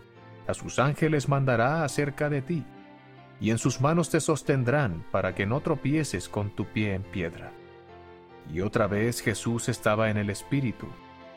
a 0.51 0.55
sus 0.55 0.79
ángeles 0.79 1.29
mandará 1.29 1.85
acerca 1.85 2.29
de 2.29 2.43
ti, 2.43 2.65
y 3.41 3.51
en 3.51 3.59
sus 3.59 3.81
manos 3.81 4.11
te 4.11 4.21
sostendrán 4.21 5.05
para 5.11 5.35
que 5.35 5.47
no 5.47 5.61
tropieces 5.61 6.29
con 6.29 6.51
tu 6.51 6.67
pie 6.67 6.95
en 6.95 7.03
piedra. 7.03 7.53
Y 8.53 8.61
otra 8.61 8.87
vez 8.87 9.23
Jesús 9.23 9.69
estaba 9.69 10.11
en 10.11 10.17
el 10.17 10.29
Espíritu, 10.29 10.89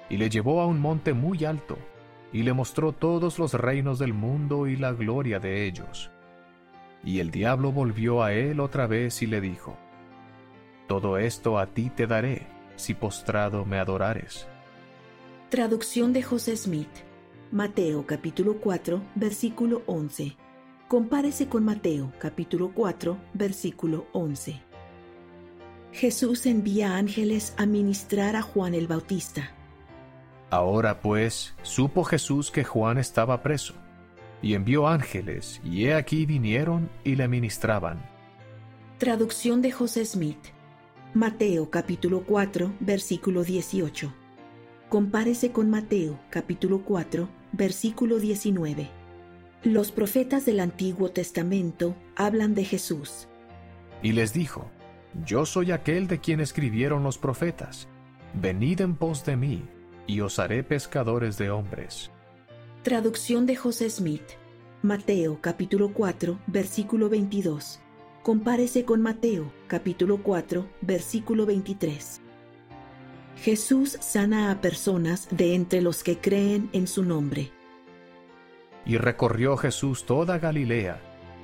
y 0.10 0.18
le 0.18 0.30
llevó 0.30 0.62
a 0.62 0.66
un 0.66 0.80
monte 0.80 1.14
muy 1.14 1.46
alto, 1.46 1.78
y 2.34 2.44
le 2.44 2.54
mostró 2.54 2.92
todos 2.92 3.40
los 3.40 3.54
reinos 3.54 4.00
del 4.00 4.14
mundo 4.14 4.68
y 4.68 4.76
la 4.76 4.92
gloria 4.92 5.40
de 5.40 5.66
ellos. 5.66 6.12
Y 7.04 7.20
el 7.20 7.32
diablo 7.32 7.72
volvió 7.72 8.24
a 8.24 8.34
él 8.34 8.60
otra 8.60 8.88
vez 8.88 9.22
y 9.22 9.28
le 9.28 9.40
dijo, 9.40 9.78
Todo 10.88 11.18
esto 11.18 11.60
a 11.60 11.68
ti 11.68 11.90
te 11.90 12.08
daré 12.08 12.48
si 12.76 12.94
postrado 12.94 13.66
me 13.66 13.78
adorares. 13.78 14.48
Traducción 15.50 16.14
de 16.14 16.24
José 16.24 16.58
Smith. 16.58 16.90
Mateo 17.54 18.08
capítulo 18.08 18.60
4, 18.60 19.00
versículo 19.14 19.84
11. 19.86 20.36
Compárese 20.88 21.48
con 21.48 21.64
Mateo 21.64 22.12
capítulo 22.18 22.72
4, 22.74 23.16
versículo 23.36 24.08
11. 24.12 24.60
Jesús 25.92 26.48
envía 26.48 26.98
ángeles 26.98 27.54
a 27.56 27.68
ministrar 27.68 28.36
a 28.36 28.42
Juan 28.42 28.74
el 28.74 28.88
Bautista. 28.88 29.52
Ahora 30.50 31.00
pues, 31.00 31.54
supo 31.62 32.04
Jesús 32.04 32.50
que 32.50 32.64
Juan 32.64 32.98
estaba 32.98 33.44
preso, 33.44 33.76
y 34.42 34.56
envió 34.56 34.88
ángeles, 34.88 35.62
y 35.64 35.86
he 35.86 35.94
aquí 35.94 36.26
vinieron 36.26 36.90
y 37.04 37.18
le 37.18 37.28
ministraban. 37.28 38.04
Traducción 38.98 39.62
de 39.62 39.72
José 39.72 40.06
Smith. 40.06 40.44
Mateo 41.14 41.70
capítulo 41.70 42.24
4, 42.26 42.74
versículo 42.80 43.44
18. 43.44 44.12
Compárese 44.90 45.52
con 45.52 45.70
Mateo 45.70 46.20
capítulo 46.32 46.84
4, 46.84 47.30
versículo 47.54 48.20
19. 48.20 48.90
Los 49.64 49.92
profetas 49.92 50.46
del 50.46 50.60
Antiguo 50.60 51.10
Testamento 51.12 51.96
hablan 52.18 52.54
de 52.54 52.66
Jesús. 52.66 53.30
Y 54.02 54.12
les 54.12 54.34
dijo, 54.34 54.70
Yo 55.26 55.46
soy 55.46 55.72
aquel 55.72 56.08
de 56.08 56.20
quien 56.20 56.42
escribieron 56.42 57.04
los 57.04 57.18
profetas. 57.18 57.88
Venid 58.34 58.82
en 58.82 58.96
pos 58.96 59.24
de 59.24 59.38
mí, 59.38 59.64
y 60.06 60.20
os 60.20 60.40
haré 60.40 60.64
pescadores 60.64 61.38
de 61.38 61.50
hombres. 61.50 62.12
Traducción 62.82 63.46
de 63.46 63.56
José 63.56 63.90
Smith. 63.90 64.24
Mateo 64.82 65.40
capítulo 65.40 65.94
4, 65.94 66.40
versículo 66.48 67.08
22 67.08 67.80
compárese 68.24 68.86
con 68.86 69.02
Mateo 69.02 69.52
capítulo 69.68 70.24
4 70.24 70.66
versículo 70.82 71.46
23. 71.46 72.22
Jesús 73.38 73.98
sana 74.00 74.52
a 74.52 74.62
personas 74.62 75.28
de 75.32 75.56
entre 75.56 75.82
los 75.82 76.04
que 76.04 76.18
creen 76.18 76.70
en 76.74 76.88
su 76.88 77.04
nombre. 77.04 77.52
Y 78.86 78.98
recorrió 78.98 79.58
Jesús 79.58 80.06
toda 80.06 80.40
Galilea, 80.40 81.00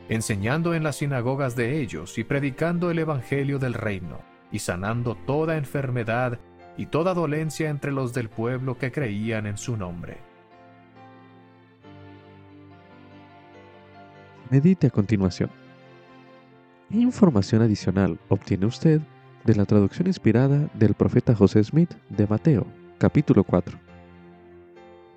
enseñando 0.08 0.74
en 0.74 0.84
las 0.84 0.98
sinagogas 0.98 1.56
de 1.56 1.82
ellos 1.82 2.18
y 2.18 2.24
predicando 2.24 2.92
el 2.92 3.00
Evangelio 3.00 3.60
del 3.60 3.74
reino, 3.74 4.20
y 4.52 4.60
sanando 4.60 5.16
toda 5.16 5.58
enfermedad 5.58 6.40
y 6.78 6.86
toda 6.86 7.14
dolencia 7.14 7.70
entre 7.70 7.92
los 7.92 8.14
del 8.14 8.30
pueblo 8.30 8.78
que 8.78 8.92
creían 8.92 9.46
en 9.46 9.58
su 9.58 9.76
nombre. 9.76 10.18
Medite 14.50 14.88
a 14.88 14.90
continuación. 14.90 15.52
Información 16.90 17.62
adicional 17.62 18.18
obtiene 18.30 18.66
usted 18.66 19.02
de 19.44 19.56
la 19.56 19.66
traducción 19.66 20.08
inspirada 20.08 20.70
del 20.74 20.94
profeta 20.94 21.36
José 21.36 21.64
Smith 21.64 21.94
de 22.10 22.28
Mateo, 22.28 22.66
capítulo 22.98 23.44
4. 23.44 23.78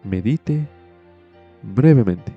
Medite 0.04 0.66
brevemente. 1.62 2.32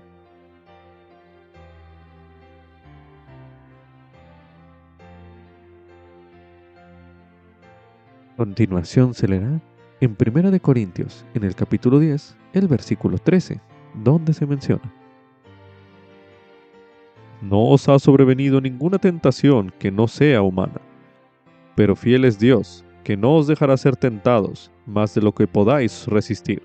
Continuación 8.36 9.14
se 9.14 9.28
leerá 9.28 9.62
en 10.02 10.18
1 10.20 10.60
Corintios, 10.62 11.26
en 11.34 11.46
el 11.46 11.56
capítulo 11.56 12.00
10, 12.00 12.36
el 12.54 12.68
versículo 12.68 13.18
13, 13.18 13.62
donde 13.94 14.34
se 14.34 14.46
menciona. 14.46 14.92
No 17.42 17.64
os 17.64 17.88
ha 17.88 17.98
sobrevenido 17.98 18.60
ninguna 18.60 18.98
tentación 18.98 19.72
que 19.80 19.92
no 19.92 20.08
sea 20.08 20.42
humana, 20.42 20.82
pero 21.76 21.96
fiel 21.96 22.26
es 22.26 22.40
Dios, 22.40 22.84
que 23.04 23.18
no 23.18 23.36
os 23.36 23.48
dejará 23.48 23.78
ser 23.78 23.96
tentados 23.96 24.72
más 24.86 25.14
de 25.14 25.22
lo 25.22 25.34
que 25.34 25.48
podáis 25.48 26.08
resistir, 26.08 26.64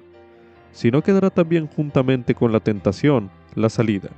sino 0.72 1.02
que 1.02 1.12
dará 1.12 1.30
también 1.30 1.66
juntamente 1.66 2.34
con 2.34 2.52
la 2.52 2.60
tentación 2.60 3.30
la 3.54 3.68
salida, 3.68 4.10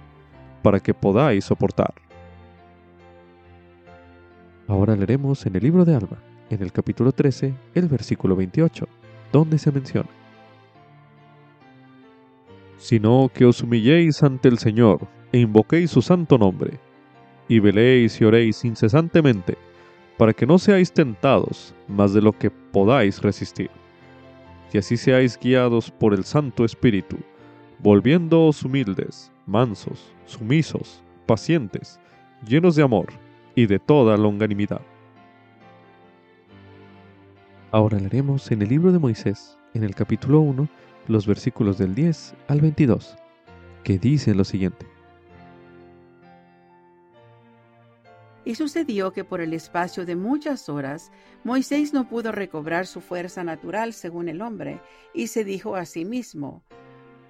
para 0.62 0.80
que 0.80 0.94
podáis 0.94 1.46
soportar. 1.46 1.94
Ahora 4.68 4.94
leeremos 4.94 5.44
en 5.46 5.56
el 5.56 5.62
libro 5.62 5.84
de 5.84 5.94
Alma, 5.94 6.22
en 6.50 6.62
el 6.62 6.72
capítulo 6.72 7.12
13, 7.12 7.54
el 7.74 7.88
versículo 7.88 8.36
28, 8.36 8.86
donde 9.32 9.58
se 9.58 9.72
menciona. 9.72 10.08
Sino 12.76 13.30
que 13.32 13.44
os 13.44 13.62
humilléis 13.62 14.22
ante 14.22 14.48
el 14.48 14.58
Señor 14.58 15.08
e 15.32 15.38
invoquéis 15.38 15.90
su 15.90 16.02
santo 16.02 16.38
nombre, 16.38 16.78
y 17.48 17.58
veléis 17.58 18.20
y 18.20 18.24
oréis 18.24 18.64
incesantemente, 18.64 19.56
para 20.16 20.32
que 20.32 20.46
no 20.46 20.58
seáis 20.58 20.92
tentados 20.92 21.74
más 21.88 22.12
de 22.12 22.22
lo 22.22 22.32
que 22.32 22.50
podáis 22.50 23.20
resistir, 23.20 23.70
y 24.72 24.78
así 24.78 24.96
seáis 24.96 25.38
guiados 25.38 25.90
por 25.90 26.14
el 26.14 26.24
Santo 26.24 26.64
Espíritu, 26.64 27.18
volviéndoos 27.78 28.62
humildes, 28.62 29.30
mansos, 29.46 30.12
sumisos, 30.26 31.02
pacientes, 31.26 32.00
llenos 32.46 32.76
de 32.76 32.82
amor 32.82 33.08
y 33.54 33.66
de 33.66 33.78
toda 33.78 34.16
longanimidad 34.16 34.80
Ahora 37.72 37.98
leeremos 37.98 38.52
en 38.52 38.60
el 38.60 38.68
libro 38.68 38.92
de 38.92 38.98
Moisés, 38.98 39.56
en 39.72 39.82
el 39.82 39.94
capítulo 39.94 40.40
1, 40.40 40.68
los 41.08 41.26
versículos 41.26 41.78
del 41.78 41.94
10 41.94 42.34
al 42.48 42.60
22, 42.60 43.16
que 43.82 43.98
dicen 43.98 44.36
lo 44.36 44.44
siguiente. 44.44 44.91
Y 48.44 48.56
sucedió 48.56 49.12
que 49.12 49.24
por 49.24 49.40
el 49.40 49.52
espacio 49.52 50.04
de 50.04 50.16
muchas 50.16 50.68
horas 50.68 51.12
Moisés 51.44 51.92
no 51.92 52.08
pudo 52.08 52.32
recobrar 52.32 52.86
su 52.86 53.00
fuerza 53.00 53.44
natural 53.44 53.92
según 53.92 54.28
el 54.28 54.42
hombre, 54.42 54.80
y 55.14 55.28
se 55.28 55.44
dijo 55.44 55.76
a 55.76 55.84
sí 55.84 56.04
mismo, 56.04 56.64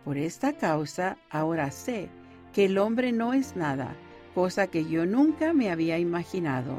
Por 0.05 0.17
esta 0.17 0.55
causa 0.55 1.19
ahora 1.31 1.71
sé 1.71 2.09
que 2.53 2.65
el 2.65 2.79
hombre 2.79 3.13
no 3.13 3.35
es 3.35 3.57
nada, 3.57 3.95
cosa 4.35 4.67
que 4.67 4.85
yo 4.85 5.05
nunca 5.05 5.53
me 5.53 5.71
había 5.71 5.99
imaginado. 5.99 6.77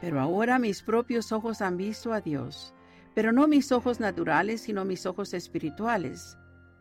Pero 0.00 0.20
ahora 0.20 0.58
mis 0.58 0.82
propios 0.82 1.32
ojos 1.32 1.60
han 1.62 1.76
visto 1.76 2.12
a 2.12 2.20
Dios, 2.20 2.74
pero 3.14 3.32
no 3.32 3.48
mis 3.48 3.72
ojos 3.72 4.00
naturales, 4.00 4.62
sino 4.62 4.84
mis 4.84 5.06
ojos 5.06 5.34
espirituales, 5.34 6.38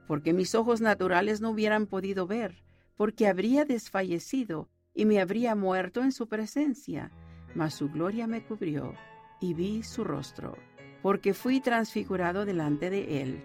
porque 0.07 0.33
mis 0.33 0.55
ojos 0.55 0.81
naturales 0.81 1.41
no 1.41 1.51
hubieran 1.51 1.85
podido 1.87 2.27
ver, 2.27 2.63
porque 2.95 3.27
habría 3.27 3.65
desfallecido 3.65 4.69
y 4.93 5.05
me 5.05 5.19
habría 5.19 5.55
muerto 5.55 6.01
en 6.01 6.11
su 6.11 6.27
presencia, 6.27 7.11
mas 7.55 7.73
su 7.73 7.89
gloria 7.89 8.27
me 8.27 8.43
cubrió 8.43 8.93
y 9.39 9.53
vi 9.53 9.83
su 9.83 10.03
rostro, 10.03 10.57
porque 11.01 11.33
fui 11.33 11.59
transfigurado 11.59 12.45
delante 12.45 12.89
de 12.89 13.21
él. 13.21 13.43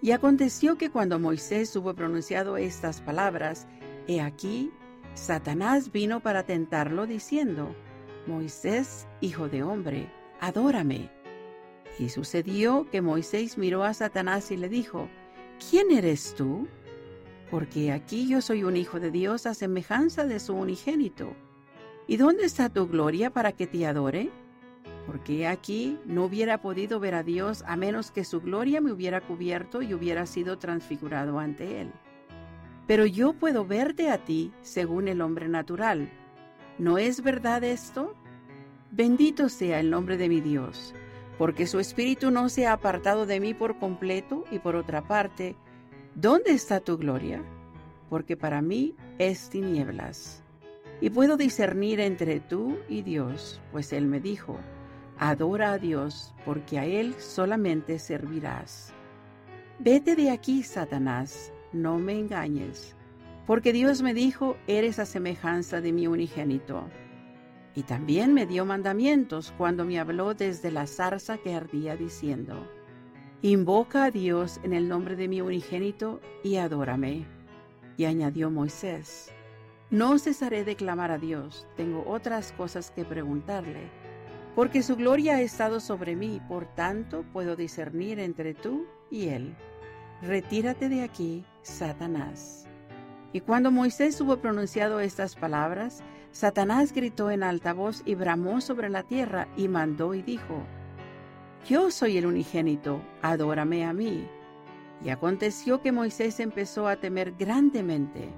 Y 0.00 0.10
aconteció 0.10 0.76
que 0.78 0.90
cuando 0.90 1.18
Moisés 1.18 1.74
hubo 1.76 1.94
pronunciado 1.94 2.56
estas 2.56 3.00
palabras, 3.00 3.68
he 4.08 4.20
aquí, 4.20 4.70
Satanás 5.14 5.92
vino 5.92 6.20
para 6.20 6.44
tentarlo 6.44 7.06
diciendo, 7.06 7.74
Moisés, 8.26 9.06
hijo 9.20 9.48
de 9.48 9.62
hombre, 9.62 10.10
adórame. 10.40 11.10
Y 11.98 12.08
sucedió 12.08 12.88
que 12.90 13.02
Moisés 13.02 13.58
miró 13.58 13.84
a 13.84 13.94
Satanás 13.94 14.50
y 14.50 14.56
le 14.56 14.68
dijo, 14.68 15.08
¿quién 15.70 15.90
eres 15.90 16.34
tú? 16.34 16.66
Porque 17.52 17.92
aquí 17.92 18.26
yo 18.26 18.40
soy 18.40 18.64
un 18.64 18.76
hijo 18.76 18.98
de 18.98 19.12
Dios 19.12 19.46
a 19.46 19.54
semejanza 19.54 20.24
de 20.24 20.40
su 20.40 20.54
unigénito. 20.54 21.36
¿Y 22.08 22.16
dónde 22.16 22.44
está 22.44 22.68
tu 22.68 22.88
gloria 22.88 23.30
para 23.30 23.52
que 23.52 23.68
te 23.68 23.86
adore? 23.86 24.30
Porque 25.06 25.46
aquí 25.46 25.98
no 26.04 26.24
hubiera 26.24 26.62
podido 26.62 26.98
ver 26.98 27.14
a 27.14 27.22
Dios 27.22 27.62
a 27.68 27.76
menos 27.76 28.10
que 28.10 28.24
su 28.24 28.40
gloria 28.40 28.80
me 28.80 28.90
hubiera 28.90 29.20
cubierto 29.20 29.82
y 29.82 29.94
hubiera 29.94 30.26
sido 30.26 30.58
transfigurado 30.58 31.38
ante 31.38 31.82
él. 31.82 31.92
Pero 32.88 33.06
yo 33.06 33.34
puedo 33.34 33.64
verte 33.64 34.10
a 34.10 34.24
ti 34.24 34.52
según 34.62 35.06
el 35.06 35.20
hombre 35.20 35.48
natural 35.48 36.10
¿No 36.78 36.96
es 36.96 37.22
verdad 37.22 37.62
esto? 37.64 38.14
Bendito 38.90 39.50
sea 39.50 39.78
el 39.78 39.90
nombre 39.90 40.16
de 40.16 40.28
mi 40.28 40.40
Dios, 40.40 40.94
porque 41.36 41.66
su 41.66 41.78
espíritu 41.80 42.30
no 42.30 42.48
se 42.48 42.66
ha 42.66 42.72
apartado 42.72 43.26
de 43.26 43.40
mí 43.40 43.52
por 43.52 43.78
completo 43.78 44.44
y 44.50 44.58
por 44.58 44.74
otra 44.74 45.06
parte, 45.06 45.54
¿dónde 46.14 46.52
está 46.52 46.80
tu 46.80 46.98
gloria? 46.98 47.42
Porque 48.08 48.36
para 48.36 48.62
mí 48.62 48.94
es 49.18 49.48
tinieblas. 49.48 50.42
Y 51.00 51.10
puedo 51.10 51.36
discernir 51.36 52.00
entre 52.00 52.40
tú 52.40 52.78
y 52.88 53.02
Dios, 53.02 53.60
pues 53.72 53.92
Él 53.92 54.06
me 54.06 54.20
dijo, 54.20 54.58
adora 55.18 55.72
a 55.72 55.78
Dios, 55.78 56.34
porque 56.44 56.78
a 56.78 56.84
Él 56.84 57.14
solamente 57.18 57.98
servirás. 57.98 58.92
Vete 59.78 60.14
de 60.14 60.30
aquí, 60.30 60.62
Satanás, 60.62 61.52
no 61.72 61.98
me 61.98 62.18
engañes 62.18 62.94
porque 63.46 63.72
Dios 63.72 64.02
me 64.02 64.14
dijo, 64.14 64.56
eres 64.66 64.98
a 64.98 65.06
semejanza 65.06 65.80
de 65.80 65.92
mi 65.92 66.06
unigénito. 66.06 66.88
Y 67.74 67.82
también 67.82 68.34
me 68.34 68.46
dio 68.46 68.64
mandamientos 68.64 69.52
cuando 69.58 69.84
me 69.84 69.98
habló 69.98 70.34
desde 70.34 70.70
la 70.70 70.86
zarza 70.86 71.38
que 71.38 71.54
ardía 71.54 71.96
diciendo, 71.96 72.68
Invoca 73.44 74.04
a 74.04 74.10
Dios 74.12 74.60
en 74.62 74.72
el 74.72 74.88
nombre 74.88 75.16
de 75.16 75.26
mi 75.26 75.40
unigénito 75.40 76.20
y 76.44 76.58
adórame. 76.58 77.26
Y 77.96 78.04
añadió 78.04 78.52
Moisés, 78.52 79.32
No 79.90 80.16
cesaré 80.20 80.62
de 80.62 80.76
clamar 80.76 81.10
a 81.10 81.18
Dios, 81.18 81.66
tengo 81.76 82.04
otras 82.06 82.52
cosas 82.52 82.92
que 82.92 83.04
preguntarle, 83.04 83.90
porque 84.54 84.84
su 84.84 84.94
gloria 84.94 85.34
ha 85.34 85.40
estado 85.40 85.80
sobre 85.80 86.14
mí, 86.14 86.40
por 86.46 86.66
tanto 86.76 87.24
puedo 87.32 87.56
discernir 87.56 88.20
entre 88.20 88.54
tú 88.54 88.86
y 89.10 89.30
él. 89.30 89.56
Retírate 90.22 90.88
de 90.88 91.02
aquí, 91.02 91.44
Satanás. 91.62 92.68
Y 93.32 93.40
cuando 93.40 93.72
Moisés 93.72 94.20
hubo 94.20 94.36
pronunciado 94.36 95.00
estas 95.00 95.34
palabras, 95.34 96.04
Satanás 96.30 96.92
gritó 96.92 97.28
en 97.32 97.42
alta 97.42 97.72
voz 97.72 98.02
y 98.04 98.14
bramó 98.14 98.60
sobre 98.60 98.88
la 98.88 99.02
tierra 99.02 99.48
y 99.56 99.66
mandó 99.66 100.14
y 100.14 100.22
dijo, 100.22 100.62
Yo 101.68 101.90
soy 101.90 102.18
el 102.18 102.26
unigénito, 102.26 103.02
adórame 103.22 103.84
a 103.84 103.92
mí. 103.92 104.26
Y 105.04 105.10
aconteció 105.10 105.80
que 105.80 105.92
Moisés 105.92 106.40
empezó 106.40 106.88
a 106.88 106.96
temer 106.96 107.32
grandemente, 107.32 108.28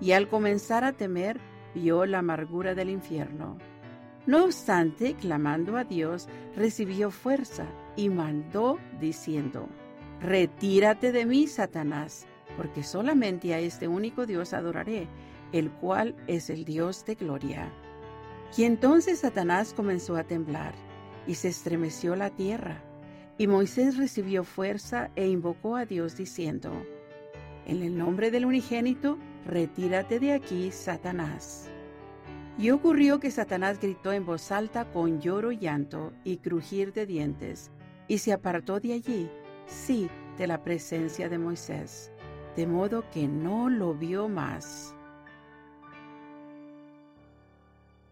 y 0.00 0.12
al 0.12 0.28
comenzar 0.28 0.84
a 0.84 0.92
temer, 0.92 1.40
vio 1.74 2.04
la 2.06 2.18
amargura 2.18 2.74
del 2.74 2.90
infierno. 2.90 3.56
No 4.26 4.44
obstante, 4.44 5.14
clamando 5.14 5.76
a 5.76 5.84
Dios, 5.84 6.28
recibió 6.54 7.10
fuerza 7.10 7.66
y 7.96 8.08
mandó 8.08 8.78
diciendo, 9.00 9.68
Retírate 10.20 11.12
de 11.12 11.26
mí, 11.26 11.46
Satanás 11.46 12.26
porque 12.56 12.82
solamente 12.82 13.54
a 13.54 13.58
este 13.58 13.88
único 13.88 14.26
Dios 14.26 14.52
adoraré, 14.52 15.08
el 15.52 15.70
cual 15.70 16.14
es 16.26 16.50
el 16.50 16.64
Dios 16.64 17.04
de 17.04 17.14
gloria. 17.14 17.72
Y 18.56 18.64
entonces 18.64 19.20
Satanás 19.20 19.72
comenzó 19.74 20.16
a 20.16 20.24
temblar, 20.24 20.74
y 21.26 21.34
se 21.34 21.48
estremeció 21.48 22.16
la 22.16 22.30
tierra, 22.30 22.82
y 23.38 23.46
Moisés 23.46 23.96
recibió 23.96 24.44
fuerza 24.44 25.10
e 25.16 25.28
invocó 25.28 25.76
a 25.76 25.86
Dios 25.86 26.16
diciendo, 26.16 26.70
En 27.66 27.82
el 27.82 27.96
nombre 27.96 28.30
del 28.30 28.44
unigénito, 28.44 29.18
retírate 29.46 30.20
de 30.20 30.32
aquí, 30.32 30.70
Satanás. 30.70 31.68
Y 32.58 32.70
ocurrió 32.70 33.18
que 33.18 33.30
Satanás 33.30 33.80
gritó 33.80 34.12
en 34.12 34.26
voz 34.26 34.52
alta 34.52 34.84
con 34.92 35.20
lloro 35.20 35.52
y 35.52 35.58
llanto 35.58 36.12
y 36.24 36.36
crujir 36.36 36.92
de 36.92 37.06
dientes, 37.06 37.70
y 38.08 38.18
se 38.18 38.32
apartó 38.32 38.80
de 38.80 38.92
allí, 38.92 39.30
sí, 39.66 40.08
de 40.38 40.46
la 40.46 40.62
presencia 40.62 41.28
de 41.28 41.38
Moisés 41.38 42.12
de 42.56 42.66
modo 42.66 43.04
que 43.10 43.28
no 43.28 43.68
lo 43.70 43.94
vio 43.94 44.28
más. 44.28 44.94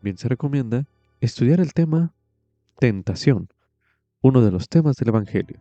Bien 0.02 0.16
se 0.16 0.28
recomienda 0.28 0.86
estudiar 1.20 1.60
el 1.60 1.74
tema 1.74 2.12
tentación, 2.80 3.48
uno 4.22 4.40
de 4.40 4.50
los 4.50 4.68
temas 4.70 4.96
del 4.96 5.10
Evangelio, 5.10 5.60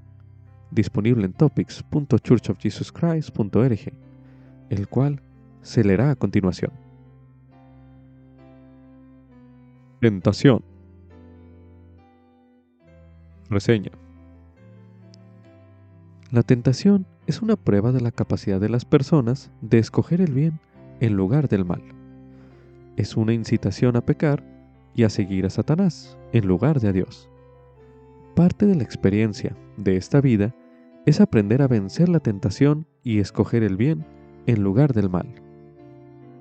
disponible 0.71 1.25
en 1.25 1.33
topics.churchofjesuschrist.org, 1.33 3.93
el 4.69 4.87
cual 4.87 5.21
se 5.61 5.83
leerá 5.83 6.11
a 6.11 6.15
continuación. 6.15 6.71
Tentación. 9.99 10.63
Reseña. 13.49 13.91
La 16.31 16.43
tentación 16.43 17.05
es 17.27 17.41
una 17.41 17.57
prueba 17.57 17.91
de 17.91 17.99
la 17.99 18.11
capacidad 18.11 18.61
de 18.61 18.69
las 18.69 18.85
personas 18.85 19.51
de 19.59 19.79
escoger 19.79 20.21
el 20.21 20.33
bien 20.33 20.61
en 21.01 21.17
lugar 21.17 21.49
del 21.49 21.65
mal. 21.65 21.83
Es 22.95 23.17
una 23.17 23.33
incitación 23.33 23.97
a 23.97 24.05
pecar 24.05 24.58
y 24.95 25.03
a 25.03 25.09
seguir 25.09 25.45
a 25.45 25.49
Satanás 25.49 26.17
en 26.33 26.47
lugar 26.47 26.79
de 26.79 26.89
a 26.89 26.93
Dios. 26.93 27.29
Parte 28.35 28.65
de 28.65 28.75
la 28.75 28.83
experiencia 28.83 29.55
de 29.77 29.97
esta 29.97 30.21
vida 30.21 30.55
es 31.05 31.21
aprender 31.21 31.61
a 31.61 31.67
vencer 31.67 32.09
la 32.09 32.19
tentación 32.19 32.85
y 33.03 33.19
escoger 33.19 33.63
el 33.63 33.77
bien 33.77 34.05
en 34.45 34.63
lugar 34.63 34.93
del 34.93 35.09
mal. 35.09 35.27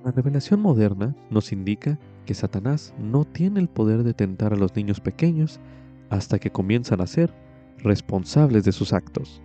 La 0.03 0.11
revelación 0.11 0.61
moderna 0.61 1.15
nos 1.29 1.51
indica 1.51 1.99
que 2.25 2.33
Satanás 2.33 2.93
no 2.99 3.25
tiene 3.25 3.59
el 3.59 3.67
poder 3.67 4.03
de 4.03 4.13
tentar 4.13 4.53
a 4.53 4.57
los 4.57 4.75
niños 4.75 5.01
pequeños 5.01 5.59
hasta 6.09 6.39
que 6.39 6.51
comienzan 6.51 7.01
a 7.01 7.07
ser 7.07 7.33
responsables 7.79 8.63
de 8.63 8.71
sus 8.71 8.93
actos. 8.93 9.41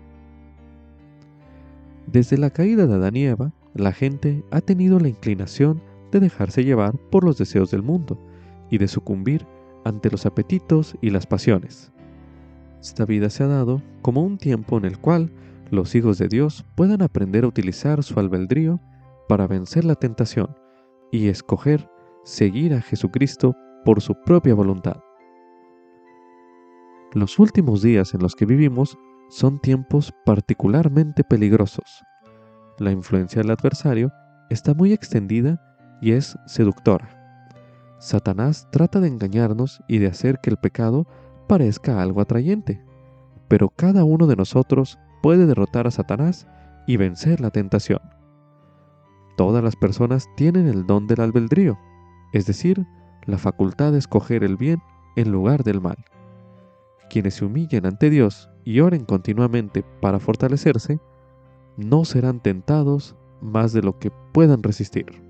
Desde 2.06 2.36
la 2.36 2.50
caída 2.50 2.86
de 2.86 2.94
Adán 2.94 3.16
y 3.16 3.24
Eva, 3.24 3.52
la 3.74 3.92
gente 3.92 4.44
ha 4.50 4.60
tenido 4.60 5.00
la 5.00 5.08
inclinación 5.08 5.82
de 6.12 6.20
dejarse 6.20 6.62
llevar 6.62 6.96
por 7.10 7.24
los 7.24 7.38
deseos 7.38 7.70
del 7.70 7.82
mundo 7.82 8.18
y 8.70 8.78
de 8.78 8.88
sucumbir 8.88 9.46
ante 9.84 10.10
los 10.10 10.26
apetitos 10.26 10.96
y 11.00 11.10
las 11.10 11.26
pasiones. 11.26 11.92
Esta 12.80 13.04
vida 13.04 13.30
se 13.30 13.44
ha 13.44 13.46
dado 13.46 13.82
como 14.02 14.22
un 14.22 14.38
tiempo 14.38 14.76
en 14.78 14.84
el 14.84 14.98
cual 14.98 15.32
los 15.70 15.94
hijos 15.94 16.18
de 16.18 16.28
Dios 16.28 16.64
puedan 16.74 17.02
aprender 17.02 17.44
a 17.44 17.48
utilizar 17.48 18.02
su 18.02 18.18
albedrío 18.20 18.80
para 19.28 19.46
vencer 19.46 19.84
la 19.84 19.94
tentación 19.94 20.54
y 21.10 21.28
escoger 21.28 21.88
seguir 22.24 22.74
a 22.74 22.80
Jesucristo 22.80 23.56
por 23.84 24.00
su 24.00 24.14
propia 24.24 24.54
voluntad. 24.54 24.96
Los 27.12 27.38
últimos 27.38 27.82
días 27.82 28.12
en 28.14 28.20
los 28.20 28.34
que 28.34 28.46
vivimos 28.46 28.98
son 29.30 29.60
tiempos 29.60 30.12
particularmente 30.24 31.22
peligrosos. 31.24 32.02
La 32.78 32.90
influencia 32.90 33.40
del 33.40 33.52
adversario 33.52 34.12
está 34.50 34.74
muy 34.74 34.92
extendida 34.92 35.60
y 36.00 36.12
es 36.12 36.36
seductora. 36.46 37.13
Satanás 37.98 38.68
trata 38.70 39.00
de 39.00 39.08
engañarnos 39.08 39.82
y 39.88 39.98
de 39.98 40.08
hacer 40.08 40.40
que 40.40 40.50
el 40.50 40.56
pecado 40.56 41.06
parezca 41.46 42.02
algo 42.02 42.20
atrayente, 42.20 42.82
pero 43.48 43.70
cada 43.70 44.04
uno 44.04 44.26
de 44.26 44.36
nosotros 44.36 44.98
puede 45.22 45.46
derrotar 45.46 45.86
a 45.86 45.90
Satanás 45.90 46.46
y 46.86 46.96
vencer 46.96 47.40
la 47.40 47.50
tentación. 47.50 48.00
Todas 49.36 49.64
las 49.64 49.76
personas 49.76 50.28
tienen 50.36 50.68
el 50.68 50.86
don 50.86 51.06
del 51.06 51.20
albedrío, 51.20 51.78
es 52.32 52.46
decir, 52.46 52.86
la 53.24 53.38
facultad 53.38 53.92
de 53.92 53.98
escoger 53.98 54.44
el 54.44 54.56
bien 54.56 54.80
en 55.16 55.32
lugar 55.32 55.64
del 55.64 55.80
mal. 55.80 55.96
Quienes 57.10 57.34
se 57.34 57.44
humillen 57.44 57.86
ante 57.86 58.10
Dios 58.10 58.50
y 58.64 58.80
oren 58.80 59.04
continuamente 59.04 59.84
para 60.00 60.18
fortalecerse, 60.18 61.00
no 61.76 62.04
serán 62.04 62.40
tentados 62.40 63.16
más 63.40 63.72
de 63.72 63.82
lo 63.82 63.98
que 63.98 64.10
puedan 64.32 64.62
resistir. 64.62 65.23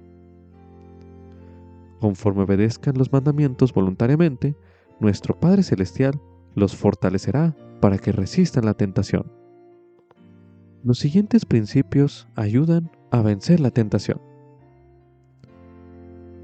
Conforme 2.04 2.42
obedezcan 2.42 2.98
los 2.98 3.10
mandamientos 3.10 3.72
voluntariamente, 3.72 4.54
nuestro 5.00 5.40
Padre 5.40 5.62
Celestial 5.62 6.20
los 6.54 6.76
fortalecerá 6.76 7.56
para 7.80 7.96
que 7.96 8.12
resistan 8.12 8.66
la 8.66 8.74
tentación. 8.74 9.32
Los 10.82 10.98
siguientes 10.98 11.46
principios 11.46 12.28
ayudan 12.34 12.90
a 13.10 13.22
vencer 13.22 13.58
la 13.58 13.70
tentación. 13.70 14.20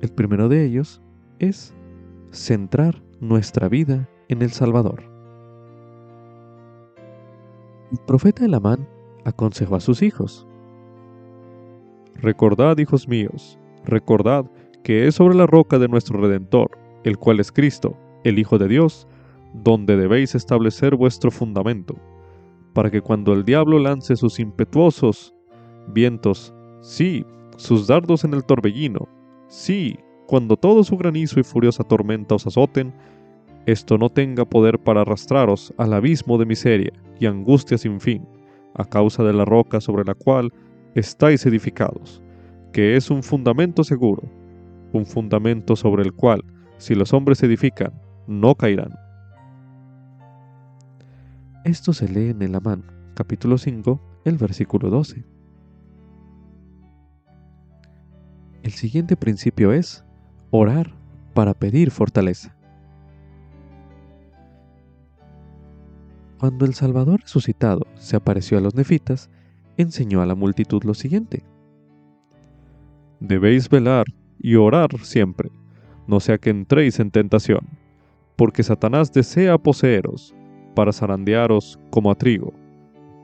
El 0.01 0.09
primero 0.09 0.49
de 0.49 0.65
ellos 0.65 1.03
es 1.41 1.75
centrar 2.33 3.03
nuestra 3.21 3.69
vida 3.69 4.09
en 4.29 4.41
el 4.41 4.53
Salvador. 4.53 5.03
El 7.93 7.99
profeta 8.07 8.47
Elamán 8.47 8.89
aconsejó 9.27 9.77
a 9.77 9.81
sus 9.81 10.01
hijos. 10.01 10.47
Recordad, 12.15 12.79
hijos 12.79 13.07
míos, 13.07 13.59
recordad 13.85 14.47
que 14.83 15.07
es 15.07 15.15
sobre 15.15 15.35
la 15.35 15.47
roca 15.47 15.79
de 15.79 15.89
nuestro 15.89 16.21
Redentor, 16.21 16.79
el 17.05 17.19
cual 17.19 17.41
es 17.41 17.53
Cristo, 17.53 17.97
el 18.25 18.39
Hijo 18.39 18.59
de 18.59 18.69
Dios, 18.69 19.09
donde 19.55 19.97
debéis 19.97 20.35
establecer 20.35 20.97
vuestro 20.97 21.31
fundamento, 21.31 21.97
para 22.73 22.91
que 22.91 23.01
cuando 23.01 23.33
el 23.33 23.45
diablo 23.45 23.79
lance 23.79 24.17
sus 24.17 24.39
impetuosos 24.39 25.35
vientos, 25.89 26.55
sí, 26.81 27.25
sus 27.57 27.87
dardos 27.87 28.25
en 28.25 28.35
el 28.35 28.45
torbellino, 28.45 29.09
Sí, 29.51 29.99
cuando 30.29 30.57
todo 30.57 30.85
su 30.85 30.97
granizo 30.97 31.41
y 31.41 31.43
furiosa 31.43 31.83
tormenta 31.83 32.37
os 32.37 32.47
azoten, 32.47 32.95
esto 33.67 33.99
no 33.99 34.09
tenga 34.09 34.45
poder 34.45 34.79
para 34.79 35.01
arrastraros 35.01 35.75
al 35.77 35.93
abismo 35.93 36.39
de 36.39 36.47
miseria 36.47 36.93
y 37.19 37.27
angustia 37.27 37.77
sin 37.77 37.99
fin, 38.01 38.25
a 38.75 38.85
causa 38.85 39.25
de 39.25 39.33
la 39.33 39.45
roca 39.45 39.81
sobre 39.81 40.05
la 40.05 40.15
cual 40.15 40.53
estáis 40.95 41.45
edificados, 41.47 42.23
que 42.73 42.95
es 42.95 43.11
un 43.11 43.25
fundamento 43.25 43.83
seguro, 43.83 44.23
un 44.93 45.07
fundamento 45.07 45.77
sobre 45.77 46.03
el 46.03 46.13
cual, 46.13 46.45
si 46.79 46.95
los 46.95 47.13
hombres 47.13 47.43
edifican, 47.43 47.93
no 48.27 48.55
caerán. 48.55 48.99
Esto 51.65 51.93
se 51.93 52.09
lee 52.09 52.31
en 52.31 52.43
el 52.43 52.55
Amán, 52.55 52.85
capítulo 53.15 53.59
5, 53.59 54.01
el 54.25 54.39
versículo 54.39 54.89
12. 54.91 55.25
El 58.63 58.73
siguiente 58.73 59.17
principio 59.17 59.73
es 59.73 60.05
orar 60.51 60.95
para 61.35 61.55
pedir 61.55 61.91
fortaleza. 61.91 62.57
Cuando 66.39 66.65
el 66.65 66.73
Salvador 66.73 67.21
resucitado 67.21 67.87
se 67.97 68.17
apareció 68.17 68.57
a 68.57 68.63
los 68.63 68.75
nefitas, 68.75 69.29
enseñó 69.77 70.23
a 70.23 70.27
la 70.27 70.35
multitud 70.35 70.83
lo 70.85 70.95
siguiente. 70.95 71.45
Debéis 73.21 73.69
velar 73.69 74.07
y 74.41 74.57
orar 74.57 74.89
siempre, 75.03 75.51
no 76.07 76.21
sea 76.21 76.39
que 76.39 76.51
entréis 76.51 76.99
en 77.01 77.11
tentación, 77.11 77.67
porque 78.37 78.63
Satanás 78.63 79.13
desea 79.13 79.59
poseeros 79.59 80.35
para 80.75 80.93
zarandearos 80.93 81.79
como 81.91 82.11
a 82.11 82.15
trigo. 82.15 82.53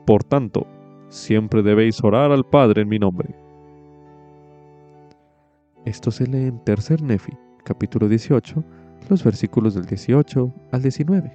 Por 0.05 0.23
tanto, 0.23 0.67
siempre 1.09 1.63
debéis 1.63 2.03
orar 2.03 2.31
al 2.31 2.45
Padre 2.45 2.83
en 2.83 2.89
mi 2.89 2.99
nombre 2.99 3.47
esto 5.87 6.11
se 6.11 6.27
lee 6.27 6.47
en 6.47 6.59
Tercer 6.65 7.01
Nefi, 7.01 7.31
capítulo 7.63 8.09
18, 8.09 8.61
los 9.07 9.23
versículos 9.23 9.73
del 9.73 9.85
18 9.85 10.53
al 10.73 10.81
19. 10.81 11.31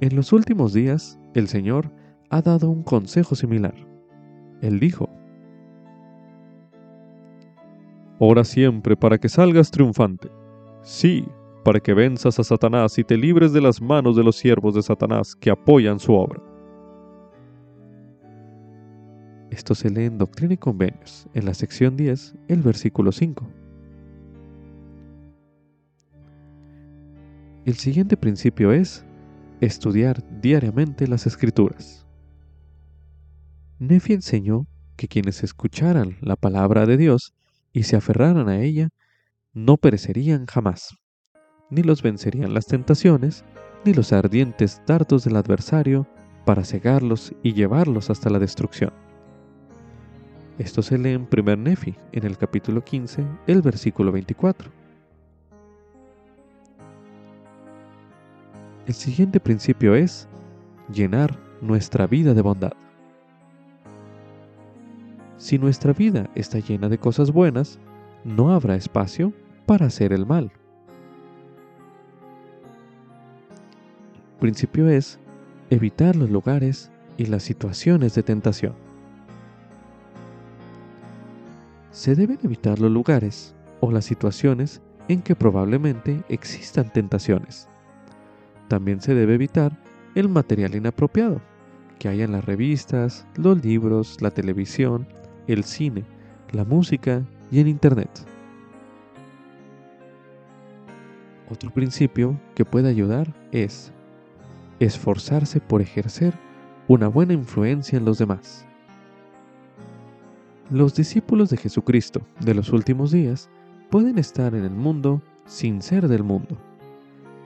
En 0.00 0.14
los 0.14 0.32
últimos 0.32 0.72
días, 0.72 1.18
el 1.34 1.48
Señor 1.48 1.90
ha 2.30 2.42
dado 2.42 2.70
un 2.70 2.84
consejo 2.84 3.34
similar. 3.34 3.74
Él 4.60 4.78
dijo, 4.78 5.10
Ora 8.18 8.44
siempre 8.44 8.96
para 8.96 9.18
que 9.18 9.28
salgas 9.28 9.70
triunfante. 9.70 10.30
Sí, 10.82 11.26
para 11.64 11.80
que 11.80 11.94
venzas 11.94 12.38
a 12.38 12.44
Satanás 12.44 12.98
y 12.98 13.04
te 13.04 13.16
libres 13.16 13.52
de 13.52 13.60
las 13.60 13.80
manos 13.80 14.16
de 14.16 14.22
los 14.22 14.36
siervos 14.36 14.74
de 14.74 14.82
Satanás 14.82 15.34
que 15.34 15.50
apoyan 15.50 15.98
su 15.98 16.12
obra. 16.12 16.40
Esto 19.50 19.74
se 19.74 19.90
lee 19.90 20.04
en 20.04 20.18
Doctrina 20.18 20.54
y 20.54 20.56
Convenios, 20.58 21.28
en 21.32 21.44
la 21.46 21.54
sección 21.54 21.96
10, 21.96 22.34
el 22.48 22.62
versículo 22.62 23.12
5. 23.12 23.48
El 27.64 27.74
siguiente 27.74 28.16
principio 28.16 28.72
es 28.72 29.06
estudiar 29.60 30.22
diariamente 30.40 31.06
las 31.06 31.26
escrituras. 31.26 32.06
Nefi 33.78 34.12
enseñó 34.12 34.66
que 34.96 35.08
quienes 35.08 35.42
escucharan 35.42 36.16
la 36.20 36.36
palabra 36.36 36.84
de 36.84 36.96
Dios 36.96 37.32
y 37.74 37.82
se 37.82 37.96
aferraran 37.96 38.48
a 38.48 38.62
ella, 38.62 38.88
no 39.52 39.76
perecerían 39.76 40.46
jamás, 40.46 40.96
ni 41.68 41.82
los 41.82 42.02
vencerían 42.02 42.54
las 42.54 42.66
tentaciones, 42.66 43.44
ni 43.84 43.92
los 43.92 44.12
ardientes 44.12 44.80
dardos 44.86 45.24
del 45.24 45.36
adversario 45.36 46.06
para 46.46 46.64
cegarlos 46.64 47.34
y 47.42 47.52
llevarlos 47.52 48.08
hasta 48.10 48.30
la 48.30 48.38
destrucción. 48.38 48.92
Esto 50.56 50.82
se 50.82 50.96
lee 50.98 51.10
en 51.14 51.28
1 51.30 51.56
Nefi, 51.56 51.96
en 52.12 52.24
el 52.24 52.38
capítulo 52.38 52.84
15, 52.84 53.26
el 53.48 53.60
versículo 53.60 54.12
24. 54.12 54.70
El 58.86 58.94
siguiente 58.94 59.40
principio 59.40 59.96
es 59.96 60.28
llenar 60.92 61.36
nuestra 61.60 62.06
vida 62.06 62.34
de 62.34 62.42
bondad. 62.42 62.83
Si 65.44 65.58
nuestra 65.58 65.92
vida 65.92 66.30
está 66.34 66.58
llena 66.58 66.88
de 66.88 66.96
cosas 66.96 67.30
buenas, 67.30 67.78
no 68.24 68.54
habrá 68.54 68.76
espacio 68.76 69.34
para 69.66 69.84
hacer 69.84 70.14
el 70.14 70.24
mal. 70.24 70.50
Principio 74.40 74.88
es 74.88 75.18
evitar 75.68 76.16
los 76.16 76.30
lugares 76.30 76.90
y 77.18 77.26
las 77.26 77.42
situaciones 77.42 78.14
de 78.14 78.22
tentación. 78.22 78.72
se 81.90 82.14
deben 82.14 82.38
evitar 82.42 82.78
los 82.78 82.90
lugares 82.90 83.54
o 83.80 83.92
las 83.92 84.06
situaciones 84.06 84.80
en 85.08 85.20
que 85.20 85.36
probablemente 85.36 86.22
existan 86.30 86.90
tentaciones. 86.90 87.68
También 88.68 89.02
se 89.02 89.14
debe 89.14 89.34
evitar 89.34 89.78
el 90.14 90.30
material 90.30 90.74
inapropiado 90.74 91.42
que 91.98 92.08
hay 92.08 92.22
en 92.22 92.32
las 92.32 92.46
revistas, 92.46 93.26
los 93.36 93.62
libros, 93.62 94.22
la 94.22 94.30
televisión, 94.30 95.06
el 95.46 95.64
cine, 95.64 96.04
la 96.52 96.64
música 96.64 97.22
y 97.50 97.60
en 97.60 97.68
Internet. 97.68 98.10
Otro 101.50 101.70
principio 101.70 102.38
que 102.54 102.64
puede 102.64 102.88
ayudar 102.88 103.34
es 103.52 103.92
esforzarse 104.80 105.60
por 105.60 105.82
ejercer 105.82 106.34
una 106.88 107.08
buena 107.08 107.32
influencia 107.32 107.96
en 107.96 108.04
los 108.04 108.18
demás. 108.18 108.66
Los 110.70 110.94
discípulos 110.94 111.50
de 111.50 111.58
Jesucristo 111.58 112.22
de 112.40 112.54
los 112.54 112.70
últimos 112.70 113.12
días 113.12 113.50
pueden 113.90 114.18
estar 114.18 114.54
en 114.54 114.64
el 114.64 114.70
mundo 114.70 115.22
sin 115.46 115.82
ser 115.82 116.08
del 116.08 116.24
mundo. 116.24 116.56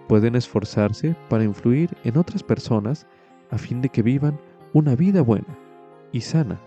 Pueden 0.06 0.36
esforzarse 0.36 1.16
para 1.28 1.44
influir 1.44 1.96
en 2.04 2.16
otras 2.16 2.42
personas 2.42 3.06
a 3.50 3.58
fin 3.58 3.82
de 3.82 3.88
que 3.88 4.02
vivan 4.02 4.38
una 4.72 4.94
vida 4.94 5.22
buena 5.22 5.58
y 6.12 6.20
sana, 6.20 6.60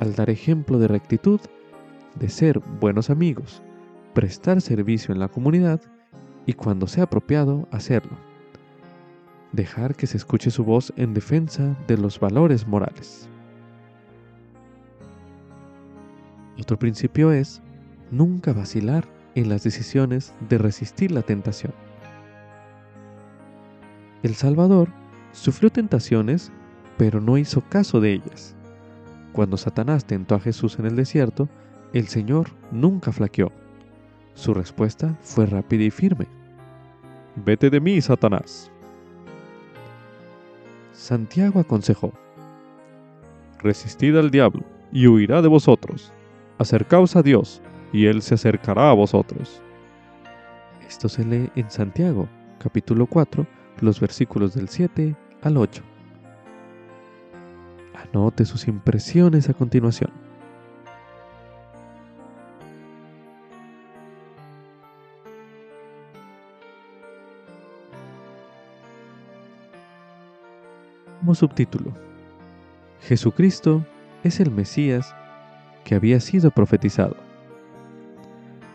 al 0.00 0.14
dar 0.14 0.30
ejemplo 0.30 0.78
de 0.78 0.88
rectitud, 0.88 1.40
de 2.18 2.28
ser 2.28 2.58
buenos 2.58 3.10
amigos, 3.10 3.62
prestar 4.14 4.60
servicio 4.60 5.14
en 5.14 5.20
la 5.20 5.28
comunidad 5.28 5.80
y 6.46 6.54
cuando 6.54 6.86
sea 6.86 7.04
apropiado 7.04 7.68
hacerlo. 7.70 8.16
Dejar 9.52 9.94
que 9.94 10.06
se 10.06 10.16
escuche 10.16 10.50
su 10.50 10.64
voz 10.64 10.92
en 10.96 11.12
defensa 11.12 11.76
de 11.86 11.98
los 11.98 12.18
valores 12.18 12.66
morales. 12.66 13.28
Otro 16.58 16.78
principio 16.78 17.32
es 17.32 17.62
nunca 18.10 18.52
vacilar 18.52 19.06
en 19.34 19.48
las 19.48 19.62
decisiones 19.62 20.34
de 20.48 20.58
resistir 20.58 21.10
la 21.10 21.22
tentación. 21.22 21.72
El 24.22 24.34
Salvador 24.34 24.88
sufrió 25.32 25.70
tentaciones, 25.70 26.52
pero 26.96 27.20
no 27.20 27.38
hizo 27.38 27.62
caso 27.62 28.00
de 28.00 28.12
ellas. 28.12 28.56
Cuando 29.32 29.56
Satanás 29.56 30.04
tentó 30.04 30.34
a 30.34 30.40
Jesús 30.40 30.78
en 30.78 30.86
el 30.86 30.96
desierto, 30.96 31.48
el 31.92 32.08
Señor 32.08 32.48
nunca 32.70 33.12
flaqueó. 33.12 33.52
Su 34.34 34.54
respuesta 34.54 35.16
fue 35.22 35.46
rápida 35.46 35.84
y 35.84 35.90
firme. 35.90 36.26
Vete 37.36 37.70
de 37.70 37.80
mí, 37.80 38.00
Satanás. 38.00 38.70
Santiago 40.92 41.60
aconsejó, 41.60 42.12
Resistid 43.62 44.16
al 44.16 44.30
diablo, 44.30 44.64
y 44.92 45.06
huirá 45.06 45.42
de 45.42 45.48
vosotros. 45.48 46.12
Acercaos 46.58 47.16
a 47.16 47.22
Dios, 47.22 47.62
y 47.92 48.06
Él 48.06 48.22
se 48.22 48.34
acercará 48.34 48.90
a 48.90 48.94
vosotros. 48.94 49.62
Esto 50.88 51.08
se 51.08 51.24
lee 51.24 51.50
en 51.54 51.70
Santiago, 51.70 52.28
capítulo 52.58 53.06
4, 53.06 53.46
los 53.80 54.00
versículos 54.00 54.54
del 54.54 54.68
7 54.68 55.14
al 55.42 55.56
8. 55.56 55.82
Anote 58.02 58.44
sus 58.44 58.66
impresiones 58.68 59.48
a 59.48 59.54
continuación. 59.54 60.10
Como 71.20 71.34
subtítulo, 71.34 71.92
Jesucristo 73.02 73.84
es 74.24 74.40
el 74.40 74.50
Mesías 74.50 75.14
que 75.84 75.94
había 75.94 76.18
sido 76.20 76.50
profetizado. 76.50 77.16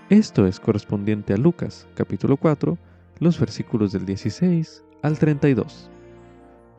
Esto 0.10 0.46
es 0.46 0.60
correspondiente 0.60 1.34
a 1.34 1.38
Lucas 1.38 1.88
capítulo 1.96 2.38
4, 2.38 2.78
los 3.20 3.40
versículos 3.40 3.92
del 3.92 4.06
16 4.06 4.84
al 5.02 5.18
32, 5.18 5.90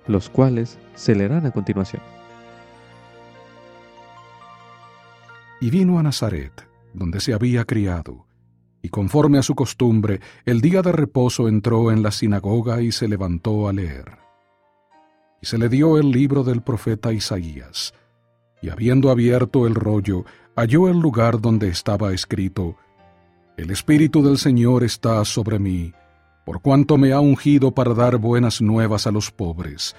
los 0.06 0.30
cuales 0.30 0.78
se 0.94 1.16
leerán 1.16 1.46
a 1.46 1.50
continuación. 1.50 2.02
Y 5.60 5.70
vino 5.70 5.98
a 5.98 6.02
Nazaret, 6.02 6.68
donde 6.92 7.20
se 7.20 7.32
había 7.32 7.64
criado, 7.64 8.26
y 8.82 8.88
conforme 8.88 9.38
a 9.38 9.42
su 9.42 9.54
costumbre, 9.54 10.20
el 10.44 10.60
día 10.60 10.82
de 10.82 10.92
reposo 10.92 11.48
entró 11.48 11.90
en 11.90 12.02
la 12.02 12.10
sinagoga 12.10 12.82
y 12.82 12.92
se 12.92 13.08
levantó 13.08 13.68
a 13.68 13.72
leer. 13.72 14.18
Y 15.40 15.46
se 15.46 15.58
le 15.58 15.68
dio 15.68 15.98
el 15.98 16.10
libro 16.10 16.44
del 16.44 16.62
profeta 16.62 17.12
Isaías, 17.12 17.94
y 18.62 18.68
habiendo 18.68 19.10
abierto 19.10 19.66
el 19.66 19.74
rollo, 19.74 20.24
halló 20.54 20.88
el 20.88 20.98
lugar 20.98 21.40
donde 21.40 21.68
estaba 21.68 22.12
escrito, 22.12 22.76
El 23.56 23.70
Espíritu 23.70 24.22
del 24.22 24.38
Señor 24.38 24.84
está 24.84 25.24
sobre 25.24 25.58
mí, 25.58 25.92
por 26.44 26.60
cuanto 26.60 26.96
me 26.98 27.12
ha 27.12 27.20
ungido 27.20 27.72
para 27.72 27.94
dar 27.94 28.18
buenas 28.18 28.60
nuevas 28.60 29.06
a 29.06 29.10
los 29.10 29.30
pobres. 29.30 29.96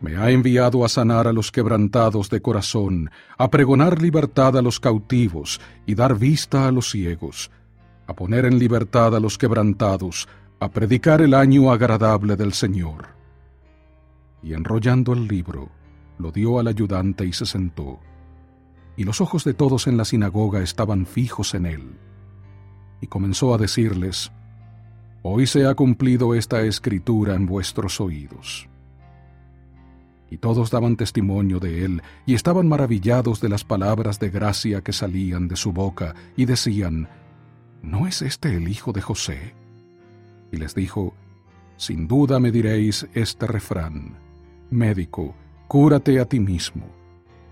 Me 0.00 0.16
ha 0.16 0.30
enviado 0.30 0.84
a 0.84 0.88
sanar 0.88 1.26
a 1.26 1.32
los 1.32 1.50
quebrantados 1.50 2.28
de 2.28 2.42
corazón, 2.42 3.10
a 3.38 3.50
pregonar 3.50 4.02
libertad 4.02 4.56
a 4.56 4.62
los 4.62 4.80
cautivos 4.80 5.60
y 5.86 5.94
dar 5.94 6.18
vista 6.18 6.68
a 6.68 6.72
los 6.72 6.90
ciegos, 6.90 7.50
a 8.06 8.14
poner 8.14 8.44
en 8.44 8.58
libertad 8.58 9.14
a 9.16 9.20
los 9.20 9.38
quebrantados, 9.38 10.28
a 10.60 10.70
predicar 10.70 11.22
el 11.22 11.34
año 11.34 11.70
agradable 11.72 12.36
del 12.36 12.52
Señor. 12.52 13.08
Y 14.42 14.52
enrollando 14.52 15.12
el 15.12 15.26
libro, 15.26 15.70
lo 16.18 16.30
dio 16.30 16.58
al 16.58 16.68
ayudante 16.68 17.24
y 17.24 17.32
se 17.32 17.46
sentó. 17.46 18.00
Y 18.96 19.04
los 19.04 19.20
ojos 19.20 19.44
de 19.44 19.54
todos 19.54 19.86
en 19.86 19.96
la 19.96 20.04
sinagoga 20.04 20.62
estaban 20.62 21.06
fijos 21.06 21.54
en 21.54 21.66
él. 21.66 21.98
Y 23.00 23.06
comenzó 23.06 23.54
a 23.54 23.58
decirles, 23.58 24.30
Hoy 25.22 25.46
se 25.46 25.66
ha 25.66 25.74
cumplido 25.74 26.34
esta 26.34 26.60
escritura 26.60 27.34
en 27.34 27.46
vuestros 27.46 27.98
oídos. 27.98 28.68
Y 30.30 30.38
todos 30.38 30.70
daban 30.70 30.96
testimonio 30.96 31.60
de 31.60 31.84
él, 31.84 32.02
y 32.26 32.34
estaban 32.34 32.66
maravillados 32.68 33.40
de 33.40 33.48
las 33.48 33.64
palabras 33.64 34.18
de 34.18 34.30
gracia 34.30 34.80
que 34.80 34.92
salían 34.92 35.48
de 35.48 35.56
su 35.56 35.72
boca, 35.72 36.14
y 36.36 36.46
decían, 36.46 37.08
¿No 37.82 38.06
es 38.06 38.22
este 38.22 38.56
el 38.56 38.68
hijo 38.68 38.92
de 38.92 39.02
José? 39.02 39.54
Y 40.50 40.56
les 40.56 40.74
dijo, 40.74 41.14
Sin 41.76 42.08
duda 42.08 42.40
me 42.40 42.50
diréis 42.50 43.06
este 43.14 43.46
refrán, 43.46 44.16
Médico, 44.70 45.34
cúrate 45.68 46.18
a 46.18 46.24
ti 46.24 46.40
mismo. 46.40 46.86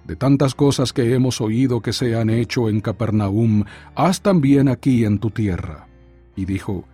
De 0.04 0.16
tantas 0.16 0.54
cosas 0.54 0.92
que 0.92 1.14
hemos 1.14 1.40
oído 1.40 1.80
que 1.80 1.92
se 1.92 2.16
han 2.16 2.30
hecho 2.30 2.68
en 2.68 2.80
Capernaum, 2.80 3.64
haz 3.94 4.20
también 4.20 4.68
aquí 4.68 5.04
en 5.04 5.18
tu 5.18 5.30
tierra. 5.30 5.86
Y 6.34 6.44
dijo, 6.44 6.86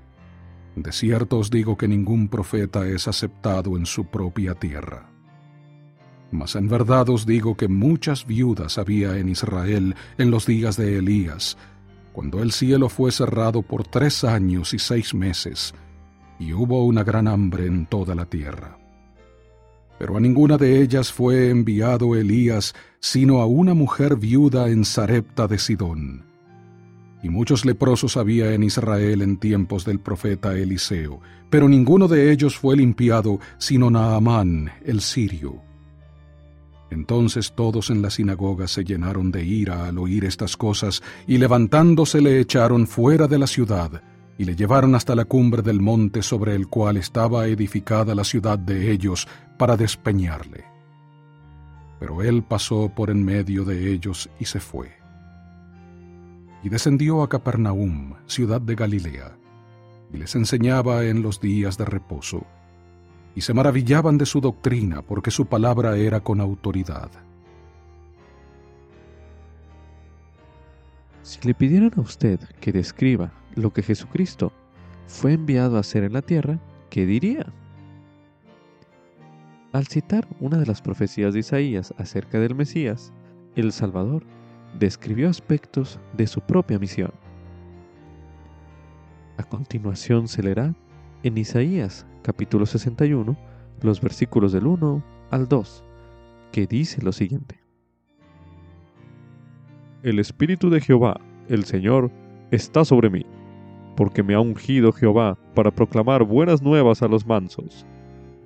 de 0.82 0.92
cierto 0.92 1.38
os 1.38 1.50
digo 1.50 1.76
que 1.76 1.88
ningún 1.88 2.28
profeta 2.28 2.86
es 2.86 3.08
aceptado 3.08 3.76
en 3.76 3.86
su 3.86 4.04
propia 4.04 4.54
tierra. 4.54 5.07
Mas 6.30 6.56
en 6.56 6.68
verdad 6.68 7.08
os 7.08 7.24
digo 7.24 7.56
que 7.56 7.68
muchas 7.68 8.26
viudas 8.26 8.78
había 8.78 9.16
en 9.18 9.28
Israel 9.28 9.94
en 10.18 10.30
los 10.30 10.46
días 10.46 10.76
de 10.76 10.98
Elías, 10.98 11.56
cuando 12.12 12.42
el 12.42 12.52
cielo 12.52 12.88
fue 12.88 13.12
cerrado 13.12 13.62
por 13.62 13.86
tres 13.86 14.24
años 14.24 14.74
y 14.74 14.78
seis 14.78 15.14
meses, 15.14 15.74
y 16.38 16.52
hubo 16.52 16.84
una 16.84 17.02
gran 17.04 17.28
hambre 17.28 17.66
en 17.66 17.86
toda 17.86 18.14
la 18.14 18.26
tierra. 18.26 18.78
Pero 19.98 20.16
a 20.16 20.20
ninguna 20.20 20.58
de 20.58 20.80
ellas 20.82 21.12
fue 21.12 21.50
enviado 21.50 22.14
Elías, 22.14 22.74
sino 23.00 23.40
a 23.40 23.46
una 23.46 23.74
mujer 23.74 24.16
viuda 24.16 24.68
en 24.68 24.84
Sarepta 24.84 25.48
de 25.48 25.58
Sidón 25.58 26.28
y 27.22 27.28
muchos 27.28 27.64
leprosos 27.64 28.16
había 28.16 28.52
en 28.52 28.62
Israel 28.62 29.22
en 29.22 29.38
tiempos 29.38 29.84
del 29.84 29.98
profeta 30.00 30.56
Eliseo, 30.56 31.20
pero 31.50 31.68
ninguno 31.68 32.08
de 32.08 32.30
ellos 32.30 32.56
fue 32.56 32.76
limpiado, 32.76 33.40
sino 33.58 33.90
Naamán, 33.90 34.70
el 34.84 35.00
sirio. 35.00 35.67
Entonces 36.90 37.52
todos 37.52 37.90
en 37.90 38.02
la 38.02 38.10
sinagoga 38.10 38.66
se 38.66 38.84
llenaron 38.84 39.30
de 39.30 39.44
ira 39.44 39.86
al 39.86 39.98
oír 39.98 40.24
estas 40.24 40.56
cosas, 40.56 41.02
y 41.26 41.38
levantándose 41.38 42.20
le 42.20 42.40
echaron 42.40 42.86
fuera 42.86 43.26
de 43.26 43.38
la 43.38 43.46
ciudad, 43.46 44.02
y 44.38 44.44
le 44.44 44.56
llevaron 44.56 44.94
hasta 44.94 45.14
la 45.14 45.24
cumbre 45.24 45.62
del 45.62 45.80
monte 45.80 46.22
sobre 46.22 46.54
el 46.54 46.68
cual 46.68 46.96
estaba 46.96 47.46
edificada 47.46 48.14
la 48.14 48.24
ciudad 48.24 48.58
de 48.58 48.90
ellos, 48.90 49.26
para 49.58 49.76
despeñarle. 49.76 50.64
Pero 51.98 52.22
él 52.22 52.42
pasó 52.42 52.92
por 52.94 53.10
en 53.10 53.24
medio 53.24 53.64
de 53.64 53.92
ellos 53.92 54.30
y 54.38 54.44
se 54.44 54.60
fue 54.60 54.98
y 56.62 56.68
descendió 56.68 57.22
a 57.22 57.28
Capernaum, 57.28 58.14
ciudad 58.26 58.60
de 58.60 58.74
Galilea, 58.74 59.36
y 60.12 60.16
les 60.16 60.34
enseñaba 60.34 61.04
en 61.04 61.22
los 61.22 61.40
días 61.40 61.78
de 61.78 61.84
reposo, 61.84 62.46
y 63.38 63.40
se 63.40 63.54
maravillaban 63.54 64.18
de 64.18 64.26
su 64.26 64.40
doctrina 64.40 65.00
porque 65.00 65.30
su 65.30 65.46
palabra 65.46 65.96
era 65.96 66.18
con 66.18 66.40
autoridad. 66.40 67.08
Si 71.22 71.46
le 71.46 71.54
pidieran 71.54 71.92
a 71.96 72.00
usted 72.00 72.40
que 72.60 72.72
describa 72.72 73.30
lo 73.54 73.72
que 73.72 73.84
Jesucristo 73.84 74.52
fue 75.06 75.34
enviado 75.34 75.76
a 75.76 75.80
hacer 75.80 76.02
en 76.02 76.14
la 76.14 76.22
tierra, 76.22 76.58
¿qué 76.90 77.06
diría? 77.06 77.46
Al 79.70 79.86
citar 79.86 80.26
una 80.40 80.58
de 80.58 80.66
las 80.66 80.82
profecías 80.82 81.32
de 81.32 81.38
Isaías 81.38 81.94
acerca 81.96 82.40
del 82.40 82.56
Mesías, 82.56 83.12
el 83.54 83.70
Salvador, 83.70 84.24
describió 84.80 85.28
aspectos 85.28 86.00
de 86.12 86.26
su 86.26 86.40
propia 86.40 86.80
misión. 86.80 87.12
A 89.36 89.44
continuación 89.44 90.26
se 90.26 90.42
leerá 90.42 90.74
en 91.22 91.38
Isaías 91.38 92.04
capítulo 92.28 92.66
61 92.66 93.38
los 93.80 94.02
versículos 94.02 94.52
del 94.52 94.66
1 94.66 95.02
al 95.30 95.48
2, 95.48 95.82
que 96.52 96.66
dice 96.66 97.00
lo 97.00 97.10
siguiente. 97.10 97.58
El 100.02 100.18
Espíritu 100.18 100.68
de 100.68 100.82
Jehová, 100.82 101.18
el 101.48 101.64
Señor, 101.64 102.10
está 102.50 102.84
sobre 102.84 103.08
mí, 103.08 103.24
porque 103.96 104.22
me 104.22 104.34
ha 104.34 104.40
ungido 104.40 104.92
Jehová 104.92 105.38
para 105.54 105.70
proclamar 105.70 106.22
buenas 106.22 106.60
nuevas 106.60 107.00
a 107.00 107.08
los 107.08 107.26
mansos. 107.26 107.86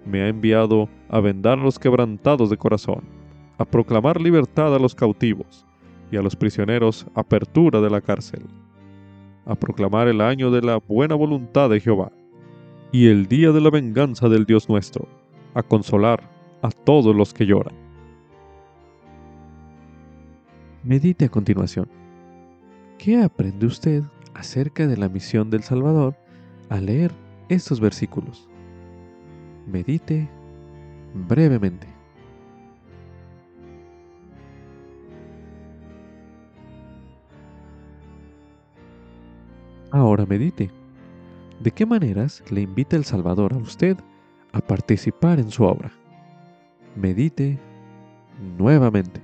Me 0.07 0.23
ha 0.23 0.29
enviado 0.29 0.89
a 1.09 1.19
vendar 1.19 1.59
a 1.59 1.63
los 1.65 1.81
quebrantados 1.81 2.51
de 2.51 2.57
corazón, 2.57 3.03
a 3.59 3.65
proclamar 3.65 4.21
libertad 4.21 4.73
a 4.77 4.79
los 4.79 4.95
cautivos 4.95 5.67
y 6.13 6.17
a 6.17 6.23
los 6.23 6.37
prisioneros 6.37 7.05
apertura 7.17 7.81
de 7.81 7.91
la 7.91 8.01
cárcel, 8.01 8.45
a 9.45 9.57
proclamar 9.57 10.07
el 10.07 10.21
año 10.21 10.53
de 10.53 10.63
la 10.63 10.77
buena 10.77 11.17
voluntad 11.17 11.69
de 11.69 11.81
Jehová 11.81 12.13
y 12.93 13.09
el 13.09 13.27
día 13.27 13.53
de 13.53 13.61
la 13.63 13.71
venganza 13.71 14.29
del 14.29 14.45
Dios 14.45 14.69
nuestro, 14.69 15.09
a 15.55 15.63
consolar 15.63 16.29
a 16.61 16.71
todos 16.71 17.17
los 17.17 17.33
que 17.33 17.47
lloran. 17.47 17.75
Medite 20.85 21.25
a 21.25 21.29
continuación. 21.31 21.89
¿Qué 22.99 23.23
aprende 23.23 23.67
usted 23.67 24.03
acerca 24.35 24.87
de 24.87 24.99
la 24.99 25.09
misión 25.09 25.49
del 25.49 25.63
Salvador 25.63 26.17
al 26.69 26.87
leer 26.87 27.13
estos 27.49 27.81
versículos? 27.81 28.49
Medite 29.67 30.29
brevemente. 31.15 31.87
Ahora 39.91 40.27
medite. 40.27 40.82
¿De 41.63 41.71
qué 41.71 41.87
maneras 41.87 42.43
le 42.51 42.63
invita 42.63 42.97
el 42.97 43.05
Salvador 43.05 43.53
a 43.53 43.57
usted 43.57 43.97
a 44.51 44.61
participar 44.61 45.39
en 45.39 45.49
su 45.49 45.63
obra? 45.63 45.93
Medite 46.97 47.57
nuevamente. 48.59 49.21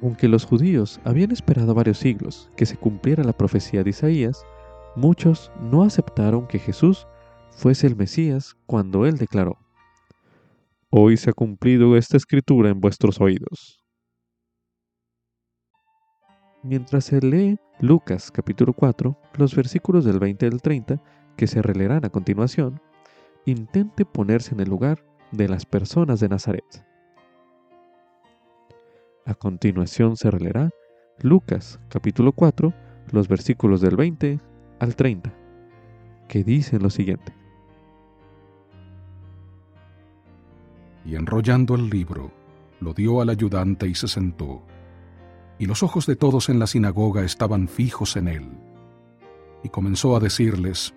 Aunque 0.00 0.26
los 0.26 0.46
judíos 0.46 1.02
habían 1.04 1.32
esperado 1.32 1.74
varios 1.74 1.98
siglos 1.98 2.50
que 2.56 2.64
se 2.64 2.78
cumpliera 2.78 3.24
la 3.24 3.36
profecía 3.36 3.84
de 3.84 3.90
Isaías, 3.90 4.42
muchos 4.94 5.52
no 5.60 5.82
aceptaron 5.82 6.46
que 6.46 6.58
Jesús 6.58 7.06
fuese 7.50 7.88
el 7.88 7.96
Mesías 7.96 8.56
cuando 8.64 9.04
él 9.04 9.18
declaró, 9.18 9.58
Hoy 10.88 11.18
se 11.18 11.28
ha 11.28 11.34
cumplido 11.34 11.94
esta 11.94 12.16
escritura 12.16 12.70
en 12.70 12.80
vuestros 12.80 13.20
oídos. 13.20 13.85
Mientras 16.66 17.04
se 17.04 17.20
lee 17.20 17.60
Lucas 17.78 18.32
capítulo 18.32 18.72
4, 18.72 19.16
los 19.34 19.54
versículos 19.54 20.04
del 20.04 20.18
20 20.18 20.46
al 20.46 20.60
30, 20.60 21.00
que 21.36 21.46
se 21.46 21.62
releerán 21.62 22.04
a 22.04 22.10
continuación, 22.10 22.80
intente 23.44 24.04
ponerse 24.04 24.52
en 24.52 24.58
el 24.58 24.68
lugar 24.68 25.04
de 25.30 25.48
las 25.48 25.64
personas 25.64 26.18
de 26.18 26.28
Nazaret. 26.28 26.64
A 29.26 29.34
continuación 29.34 30.16
se 30.16 30.28
releerá 30.28 30.70
Lucas 31.20 31.78
capítulo 31.88 32.32
4, 32.32 32.74
los 33.12 33.28
versículos 33.28 33.80
del 33.80 33.94
20 33.94 34.40
al 34.80 34.96
30, 34.96 35.32
que 36.26 36.42
dicen 36.42 36.82
lo 36.82 36.90
siguiente. 36.90 37.32
Y 41.04 41.14
enrollando 41.14 41.76
el 41.76 41.88
libro, 41.88 42.32
lo 42.80 42.92
dio 42.92 43.20
al 43.20 43.28
ayudante 43.28 43.86
y 43.86 43.94
se 43.94 44.08
sentó. 44.08 44.64
Y 45.58 45.66
los 45.66 45.82
ojos 45.82 46.06
de 46.06 46.16
todos 46.16 46.48
en 46.48 46.58
la 46.58 46.66
sinagoga 46.66 47.24
estaban 47.24 47.68
fijos 47.68 48.16
en 48.16 48.28
él. 48.28 48.50
Y 49.62 49.68
comenzó 49.68 50.16
a 50.16 50.20
decirles, 50.20 50.94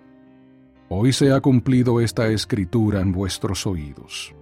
Hoy 0.88 1.12
se 1.12 1.32
ha 1.32 1.40
cumplido 1.40 2.00
esta 2.00 2.28
escritura 2.28 3.00
en 3.00 3.12
vuestros 3.12 3.66
oídos 3.66 4.34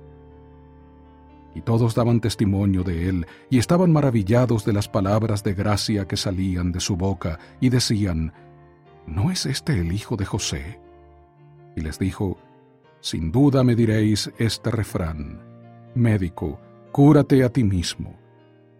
y 1.59 1.61
todos 1.62 1.96
daban 1.96 2.20
testimonio 2.20 2.85
de 2.85 3.09
él, 3.09 3.26
y 3.50 3.59
estaban 3.59 3.92
maravillados 3.92 4.64
de 4.64 4.72
las 4.72 4.88
palabras 4.88 5.42
de 5.42 5.54
gracia 5.54 6.07
que 6.07 6.16
salían 6.16 6.70
de 6.70 6.78
su 6.78 6.96
boca, 6.96 7.40
y 7.61 7.68
decían, 7.68 8.33
¿No 9.07 9.33
es 9.33 9.44
este 9.44 9.72
el 9.81 9.92
hijo 9.92 10.16
de 10.16 10.24
José? 10.24 10.78
Y 11.74 11.81
les 11.81 11.98
dijo, 11.98 12.38
Sin 13.00 13.33
duda 13.33 13.64
me 13.64 13.74
diréis 13.74 14.31
este 14.38 14.70
refrán, 14.70 15.40
Médico, 15.96 16.61
cúrate 16.92 17.42
a 17.42 17.48
ti 17.48 17.64
mismo. 17.64 18.14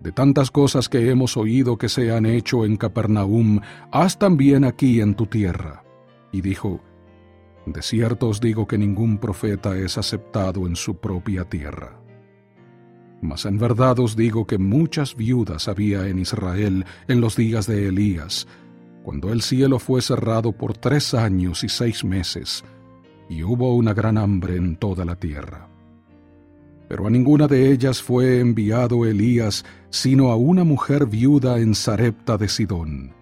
De 0.00 0.12
tantas 0.12 0.50
cosas 0.50 0.88
que 0.88 1.11
hemos 1.11 1.37
oído 1.37 1.76
que 1.76 1.88
se 1.88 2.12
han 2.12 2.24
hecho 2.24 2.64
en 2.64 2.76
Capernaum, 2.76 3.61
haz 3.90 4.18
también 4.18 4.64
aquí 4.64 5.00
en 5.00 5.14
tu 5.14 5.26
tierra. 5.26 5.82
Y 6.30 6.40
dijo, 6.40 6.80
De 7.66 7.82
cierto 7.82 8.28
os 8.28 8.40
digo 8.40 8.66
que 8.68 8.78
ningún 8.78 9.18
profeta 9.18 9.76
es 9.76 9.98
aceptado 9.98 10.66
en 10.66 10.76
su 10.76 10.96
propia 10.96 11.44
tierra. 11.44 12.00
Mas 13.20 13.44
en 13.46 13.58
verdad 13.58 13.98
os 13.98 14.14
digo 14.14 14.46
que 14.46 14.58
muchas 14.58 15.16
viudas 15.16 15.66
había 15.66 16.06
en 16.06 16.20
Israel 16.20 16.84
en 17.08 17.20
los 17.20 17.34
días 17.34 17.66
de 17.66 17.88
Elías, 17.88 18.46
cuando 19.02 19.32
el 19.32 19.42
cielo 19.42 19.78
fue 19.80 20.00
cerrado 20.02 20.52
por 20.52 20.76
tres 20.76 21.14
años 21.14 21.64
y 21.64 21.68
seis 21.68 22.04
meses, 22.04 22.64
y 23.28 23.42
hubo 23.42 23.74
una 23.74 23.94
gran 23.94 24.16
hambre 24.16 24.56
en 24.56 24.76
toda 24.76 25.04
la 25.04 25.16
tierra. 25.16 25.68
Pero 26.88 27.06
a 27.06 27.11
ninguna 27.11 27.48
de 27.48 27.72
ellas 27.72 28.02
fue 28.02 28.40
enviado 28.40 29.04
Elías, 29.04 29.64
sino 29.90 30.31
a 30.31 30.37
una 30.37 30.64
mujer 30.64 31.07
viuda 31.07 31.59
en 31.59 31.74
Sarepta 31.74 32.37
de 32.37 32.48
Sidón. 32.48 33.14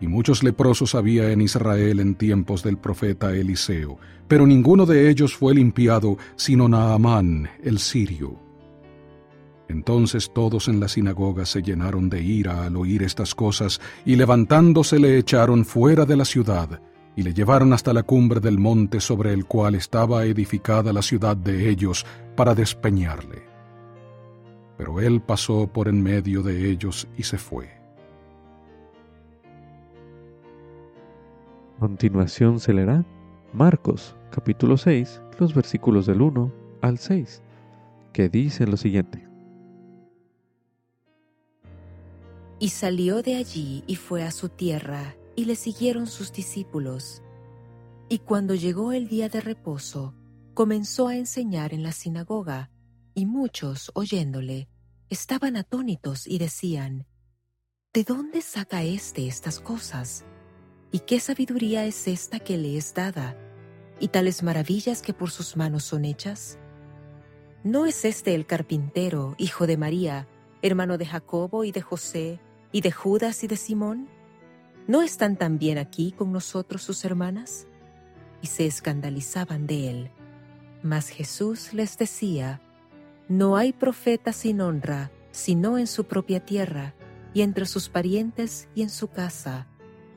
Y 0.00 0.06
muchos 0.06 0.42
leprosos 0.42 0.94
había 0.94 1.30
en 1.30 1.40
Israel 1.40 2.00
en 2.00 2.14
tiempos 2.14 2.62
del 2.62 2.76
profeta 2.76 3.34
Eliseo, 3.34 3.98
pero 4.28 4.46
ninguno 4.46 4.84
de 4.84 5.08
ellos 5.08 5.34
fue 5.34 5.54
limpiado, 5.54 6.18
sino 6.36 6.68
Naamán, 6.68 7.48
el 7.62 7.78
sirio. 7.78 8.38
Entonces 9.68 10.30
todos 10.32 10.68
en 10.68 10.80
la 10.80 10.88
sinagoga 10.88 11.44
se 11.44 11.62
llenaron 11.62 12.08
de 12.08 12.22
ira 12.22 12.64
al 12.64 12.76
oír 12.76 13.02
estas 13.02 13.34
cosas, 13.34 13.80
y 14.04 14.16
levantándose 14.16 14.98
le 14.98 15.18
echaron 15.18 15.64
fuera 15.64 16.04
de 16.04 16.16
la 16.16 16.24
ciudad, 16.24 16.80
y 17.16 17.22
le 17.22 17.32
llevaron 17.32 17.72
hasta 17.72 17.92
la 17.92 18.02
cumbre 18.02 18.40
del 18.40 18.58
monte 18.58 19.00
sobre 19.00 19.32
el 19.32 19.46
cual 19.46 19.74
estaba 19.74 20.24
edificada 20.24 20.92
la 20.92 21.02
ciudad 21.02 21.36
de 21.36 21.68
ellos, 21.68 22.04
para 22.36 22.54
despeñarle. 22.54 23.45
Pero 24.76 25.00
él 25.00 25.20
pasó 25.20 25.66
por 25.66 25.88
en 25.88 26.02
medio 26.02 26.42
de 26.42 26.70
ellos 26.70 27.08
y 27.16 27.22
se 27.22 27.38
fue. 27.38 27.70
A 31.76 31.80
continuación 31.80 32.58
se 32.58 32.72
leerá 32.72 33.04
Marcos 33.52 34.16
capítulo 34.30 34.76
6, 34.76 35.22
los 35.38 35.54
versículos 35.54 36.06
del 36.06 36.20
1 36.20 36.52
al 36.82 36.98
6, 36.98 37.42
que 38.12 38.28
dicen 38.28 38.70
lo 38.70 38.76
siguiente. 38.76 39.26
Y 42.58 42.70
salió 42.70 43.22
de 43.22 43.36
allí 43.36 43.84
y 43.86 43.96
fue 43.96 44.22
a 44.24 44.30
su 44.30 44.48
tierra, 44.48 45.16
y 45.36 45.44
le 45.44 45.56
siguieron 45.56 46.06
sus 46.06 46.32
discípulos. 46.32 47.22
Y 48.08 48.18
cuando 48.20 48.54
llegó 48.54 48.92
el 48.92 49.08
día 49.08 49.28
de 49.28 49.40
reposo, 49.40 50.14
comenzó 50.54 51.08
a 51.08 51.16
enseñar 51.16 51.74
en 51.74 51.82
la 51.82 51.92
sinagoga, 51.92 52.70
y 53.16 53.24
muchos, 53.24 53.90
oyéndole, 53.94 54.68
estaban 55.08 55.56
atónitos 55.56 56.26
y 56.26 56.36
decían, 56.36 57.06
¿De 57.94 58.04
dónde 58.04 58.42
saca 58.42 58.82
éste 58.82 59.26
estas 59.26 59.58
cosas? 59.58 60.26
¿Y 60.92 60.98
qué 61.00 61.18
sabiduría 61.18 61.86
es 61.86 62.08
esta 62.08 62.38
que 62.40 62.58
le 62.58 62.76
es 62.76 62.92
dada? 62.92 63.34
¿Y 64.00 64.08
tales 64.08 64.42
maravillas 64.42 65.00
que 65.00 65.14
por 65.14 65.30
sus 65.30 65.56
manos 65.56 65.84
son 65.84 66.04
hechas? 66.04 66.58
¿No 67.64 67.86
es 67.86 68.04
este 68.04 68.34
el 68.34 68.44
carpintero, 68.44 69.34
hijo 69.38 69.66
de 69.66 69.78
María, 69.78 70.28
hermano 70.60 70.98
de 70.98 71.06
Jacobo 71.06 71.64
y 71.64 71.72
de 71.72 71.80
José, 71.80 72.38
y 72.70 72.82
de 72.82 72.92
Judas 72.92 73.42
y 73.44 73.46
de 73.46 73.56
Simón? 73.56 74.10
¿No 74.86 75.00
están 75.00 75.36
también 75.36 75.78
aquí 75.78 76.12
con 76.12 76.32
nosotros 76.32 76.82
sus 76.82 77.02
hermanas? 77.06 77.66
Y 78.42 78.48
se 78.48 78.66
escandalizaban 78.66 79.66
de 79.66 79.88
él. 79.88 80.10
Mas 80.82 81.08
Jesús 81.08 81.72
les 81.72 81.96
decía, 81.96 82.60
No 83.28 83.56
hay 83.56 83.72
profeta 83.72 84.32
sin 84.32 84.60
honra, 84.60 85.10
sino 85.32 85.78
en 85.78 85.86
su 85.86 86.04
propia 86.04 86.40
tierra, 86.40 86.94
y 87.34 87.42
entre 87.42 87.66
sus 87.66 87.88
parientes 87.88 88.68
y 88.74 88.82
en 88.82 88.88
su 88.88 89.08
casa. 89.08 89.66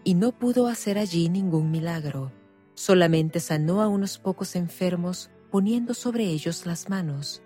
Y 0.03 0.13
no 0.13 0.31
pudo 0.31 0.67
hacer 0.67 0.97
allí 0.97 1.27
ningún 1.27 1.71
milagro, 1.71 2.31
solamente 2.75 3.39
sanó 3.39 3.81
a 3.81 3.87
unos 3.87 4.19
pocos 4.19 4.55
enfermos, 4.55 5.31
poniendo 5.51 5.93
sobre 5.93 6.25
ellos 6.25 6.65
las 6.65 6.87
manos. 6.89 7.41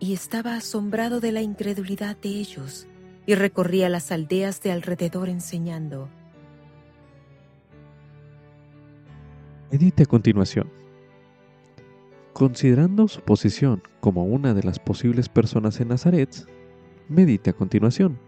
Y 0.00 0.14
estaba 0.14 0.56
asombrado 0.56 1.20
de 1.20 1.30
la 1.30 1.42
incredulidad 1.42 2.16
de 2.16 2.30
ellos, 2.30 2.88
y 3.26 3.34
recorría 3.34 3.88
las 3.88 4.10
aldeas 4.10 4.60
de 4.62 4.72
alrededor 4.72 5.28
enseñando. 5.28 6.08
Medite 9.70 10.04
a 10.04 10.06
continuación. 10.06 10.70
Considerando 12.36 13.08
su 13.08 13.22
posición 13.22 13.82
como 14.00 14.24
una 14.24 14.52
de 14.52 14.62
las 14.62 14.78
posibles 14.78 15.26
personas 15.26 15.80
en 15.80 15.88
Nazaret, 15.88 16.46
medite 17.08 17.48
a 17.48 17.52
continuación. 17.54 18.18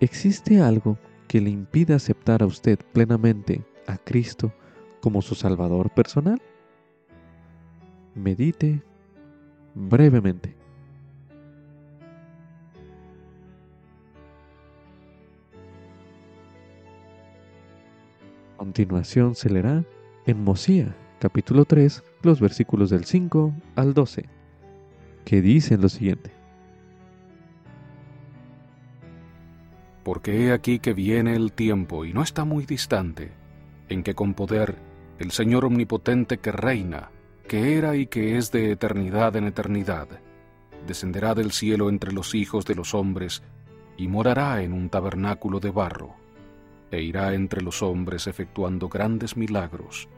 ¿Existe 0.00 0.60
algo 0.60 0.98
que 1.28 1.40
le 1.40 1.50
impida 1.50 1.94
aceptar 1.94 2.42
a 2.42 2.46
usted 2.46 2.80
plenamente 2.92 3.64
a 3.86 3.96
Cristo 3.96 4.52
como 5.00 5.22
su 5.22 5.36
Salvador 5.36 5.90
personal? 5.90 6.42
Medite 8.16 8.82
brevemente. 9.76 10.56
A 18.54 18.56
continuación 18.56 19.36
se 19.36 19.48
leerá 19.48 19.84
en 20.26 20.42
Mosía, 20.42 20.92
capítulo 21.18 21.64
3, 21.64 22.04
los 22.22 22.40
versículos 22.40 22.90
del 22.90 23.04
5 23.04 23.54
al 23.74 23.94
12, 23.94 24.26
que 25.24 25.40
dicen 25.40 25.80
lo 25.80 25.88
siguiente. 25.88 26.30
Porque 30.04 30.46
he 30.46 30.52
aquí 30.52 30.78
que 30.78 30.92
viene 30.92 31.34
el 31.34 31.52
tiempo, 31.52 32.04
y 32.04 32.12
no 32.12 32.22
está 32.22 32.44
muy 32.44 32.66
distante, 32.66 33.32
en 33.88 34.02
que 34.02 34.14
con 34.14 34.34
poder 34.34 34.76
el 35.18 35.30
Señor 35.30 35.64
omnipotente 35.64 36.38
que 36.38 36.52
reina, 36.52 37.10
que 37.48 37.78
era 37.78 37.96
y 37.96 38.06
que 38.06 38.36
es 38.36 38.52
de 38.52 38.70
eternidad 38.72 39.36
en 39.36 39.44
eternidad, 39.44 40.08
descenderá 40.86 41.34
del 41.34 41.52
cielo 41.52 41.88
entre 41.88 42.12
los 42.12 42.34
hijos 42.34 42.66
de 42.66 42.74
los 42.74 42.94
hombres, 42.94 43.42
y 43.96 44.08
morará 44.08 44.62
en 44.62 44.74
un 44.74 44.90
tabernáculo 44.90 45.60
de 45.60 45.70
barro, 45.70 46.14
e 46.90 47.00
irá 47.00 47.32
entre 47.32 47.62
los 47.62 47.82
hombres 47.82 48.26
efectuando 48.26 48.88
grandes 48.88 49.36
milagros, 49.36 50.08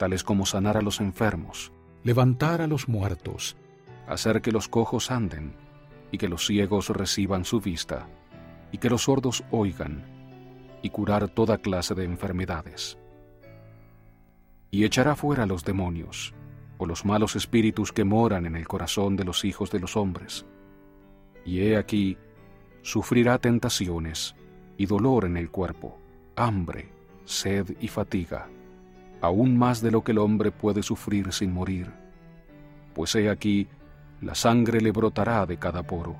tales 0.00 0.24
como 0.24 0.46
sanar 0.46 0.78
a 0.78 0.80
los 0.80 0.98
enfermos, 1.00 1.72
levantar 2.04 2.62
a 2.62 2.66
los 2.66 2.88
muertos, 2.88 3.58
hacer 4.08 4.40
que 4.40 4.50
los 4.50 4.66
cojos 4.66 5.10
anden, 5.10 5.52
y 6.10 6.16
que 6.16 6.26
los 6.26 6.46
ciegos 6.46 6.88
reciban 6.88 7.44
su 7.44 7.60
vista 7.60 8.08
y 8.72 8.78
que 8.78 8.88
los 8.88 9.02
sordos 9.02 9.44
oigan, 9.50 10.02
y 10.80 10.88
curar 10.88 11.28
toda 11.28 11.58
clase 11.58 11.94
de 11.94 12.04
enfermedades. 12.04 12.96
Y 14.70 14.84
echará 14.84 15.16
fuera 15.16 15.44
los 15.44 15.64
demonios, 15.64 16.32
o 16.78 16.86
los 16.86 17.04
malos 17.04 17.36
espíritus 17.36 17.92
que 17.92 18.04
moran 18.04 18.46
en 18.46 18.56
el 18.56 18.66
corazón 18.66 19.16
de 19.16 19.24
los 19.24 19.44
hijos 19.44 19.70
de 19.70 19.80
los 19.80 19.98
hombres. 19.98 20.46
Y 21.44 21.60
he 21.60 21.76
aquí, 21.76 22.16
sufrirá 22.80 23.38
tentaciones 23.38 24.34
y 24.78 24.86
dolor 24.86 25.26
en 25.26 25.36
el 25.36 25.50
cuerpo, 25.50 25.98
hambre, 26.36 26.90
sed 27.26 27.76
y 27.80 27.88
fatiga, 27.88 28.48
aún 29.20 29.56
más 29.56 29.80
de 29.80 29.90
lo 29.90 30.02
que 30.02 30.12
el 30.12 30.18
hombre 30.18 30.50
puede 30.50 30.82
sufrir 30.82 31.32
sin 31.32 31.52
morir. 31.52 31.90
Pues 32.94 33.14
he 33.14 33.30
aquí, 33.30 33.68
la 34.20 34.34
sangre 34.34 34.80
le 34.80 34.92
brotará 34.92 35.46
de 35.46 35.56
cada 35.56 35.82
poro 35.82 36.16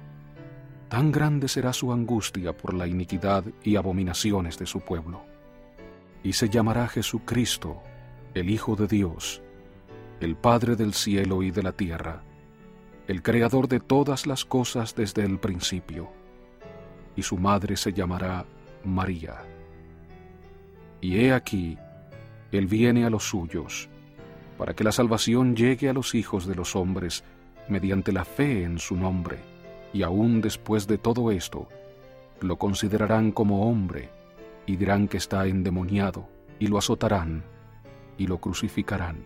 tan 0.90 1.12
grande 1.12 1.46
será 1.46 1.72
su 1.72 1.92
angustia 1.92 2.52
por 2.52 2.74
la 2.74 2.88
iniquidad 2.88 3.44
y 3.62 3.76
abominaciones 3.76 4.58
de 4.58 4.66
su 4.66 4.80
pueblo. 4.80 5.22
Y 6.24 6.32
se 6.32 6.48
llamará 6.48 6.88
Jesucristo, 6.88 7.80
el 8.34 8.50
Hijo 8.50 8.74
de 8.74 8.88
Dios, 8.88 9.40
el 10.18 10.34
Padre 10.34 10.74
del 10.74 10.92
cielo 10.92 11.44
y 11.44 11.52
de 11.52 11.62
la 11.62 11.72
tierra, 11.72 12.24
el 13.06 13.22
Creador 13.22 13.68
de 13.68 13.78
todas 13.78 14.26
las 14.26 14.44
cosas 14.44 14.96
desde 14.96 15.22
el 15.22 15.38
principio. 15.38 16.10
Y 17.14 17.22
su 17.22 17.38
madre 17.38 17.76
se 17.76 17.92
llamará 17.92 18.44
María. 18.84 19.44
Y 21.00 21.20
he 21.20 21.32
aquí, 21.32 21.78
Él 22.52 22.66
viene 22.66 23.04
a 23.04 23.10
los 23.10 23.24
suyos, 23.24 23.88
para 24.58 24.74
que 24.74 24.84
la 24.84 24.92
salvación 24.92 25.56
llegue 25.56 25.88
a 25.88 25.92
los 25.92 26.14
hijos 26.14 26.46
de 26.46 26.54
los 26.54 26.76
hombres 26.76 27.24
mediante 27.68 28.12
la 28.12 28.24
fe 28.24 28.64
en 28.64 28.78
su 28.78 28.96
nombre 28.96 29.38
y 29.92 30.02
aún 30.02 30.40
después 30.40 30.86
de 30.86 30.98
todo 30.98 31.30
esto, 31.30 31.68
lo 32.40 32.56
considerarán 32.56 33.32
como 33.32 33.68
hombre 33.68 34.10
y 34.66 34.76
dirán 34.76 35.08
que 35.08 35.16
está 35.16 35.46
endemoniado 35.46 36.28
y 36.58 36.68
lo 36.68 36.78
azotarán 36.78 37.44
y 38.16 38.26
lo 38.26 38.38
crucificarán. 38.38 39.18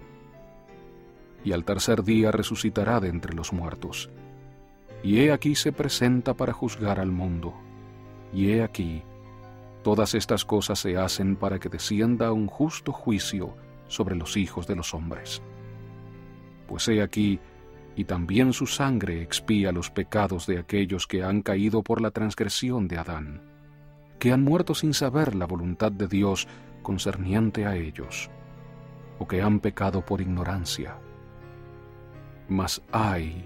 Y 1.45 1.53
al 1.53 1.65
tercer 1.65 2.03
día 2.03 2.31
resucitará 2.31 3.01
de 3.01 3.09
entre 3.09 3.35
los 3.35 3.53
muertos. 3.53 4.11
Y 5.03 5.21
he 5.21 5.33
aquí 5.33 5.55
se 5.55 5.73
presenta 5.73 6.35
para 6.35 6.55
juzgar 6.55 6.99
al 6.99 7.11
mundo. 7.11 7.53
Y 8.33 8.53
he 8.53 8.63
aquí, 8.63 9.03
todas 9.85 10.15
estas 10.15 10.45
cosas 10.45 10.81
se 10.81 10.97
hacen 10.97 11.37
para 11.37 11.61
que 11.61 11.69
descienda 11.69 12.33
un 12.33 12.49
justo 12.49 12.91
juicio 12.91 13.55
sobre 13.87 14.17
los 14.17 14.37
hijos 14.37 14.67
de 14.67 14.75
los 14.75 14.95
hombres. 14.95 15.43
Pues 16.67 16.89
he 16.89 17.03
aquí, 17.03 17.39
y 17.95 18.05
también 18.05 18.53
su 18.53 18.67
sangre 18.67 19.23
expía 19.23 19.71
los 19.71 19.91
pecados 19.91 20.47
de 20.47 20.59
aquellos 20.59 21.07
que 21.07 21.23
han 21.23 21.43
caído 21.43 21.83
por 21.83 22.01
la 22.01 22.11
transgresión 22.11 22.89
de 22.89 22.99
Adán, 22.99 23.43
que 24.19 24.33
han 24.33 24.43
muerto 24.43 24.75
sin 24.75 24.95
saber 24.95 25.35
la 25.35 25.47
voluntad 25.47 25.93
de 25.93 26.09
Dios 26.09 26.49
concerniente 26.83 27.67
a 27.67 27.77
ellos, 27.77 28.31
o 29.19 29.29
que 29.29 29.43
han 29.43 29.61
pecado 29.61 30.05
por 30.05 30.23
ignorancia. 30.23 30.97
Mas 32.49 32.83
ay, 32.91 33.45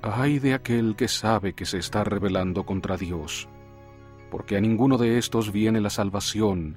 ay 0.00 0.38
de 0.38 0.54
aquel 0.54 0.96
que 0.96 1.08
sabe 1.08 1.52
que 1.52 1.66
se 1.66 1.76
está 1.78 2.04
rebelando 2.04 2.64
contra 2.64 2.96
Dios, 2.96 3.48
porque 4.30 4.56
a 4.56 4.60
ninguno 4.60 4.98
de 4.98 5.18
estos 5.18 5.52
viene 5.52 5.80
la 5.80 5.90
salvación, 5.90 6.76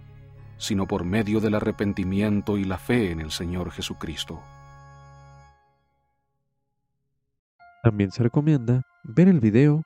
sino 0.57 0.87
por 0.87 1.03
medio 1.03 1.39
del 1.39 1.55
arrepentimiento 1.55 2.57
y 2.57 2.63
la 2.63 2.77
fe 2.77 3.11
en 3.11 3.19
el 3.19 3.31
Señor 3.31 3.71
Jesucristo. 3.71 4.41
También 7.83 8.11
se 8.11 8.23
recomienda 8.23 8.83
ver 9.03 9.27
el 9.27 9.39
video 9.39 9.83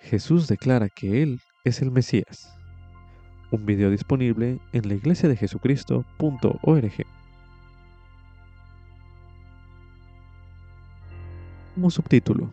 Jesús 0.00 0.46
declara 0.46 0.88
que 0.88 1.22
Él 1.22 1.40
es 1.64 1.82
el 1.82 1.90
Mesías, 1.90 2.56
un 3.50 3.66
video 3.66 3.90
disponible 3.90 4.60
en 4.72 4.88
la 4.88 4.94
iglesia 4.94 5.28
de 5.28 5.36
Jesucristo.org. 5.36 7.06
Como 11.74 11.90
subtítulo, 11.90 12.52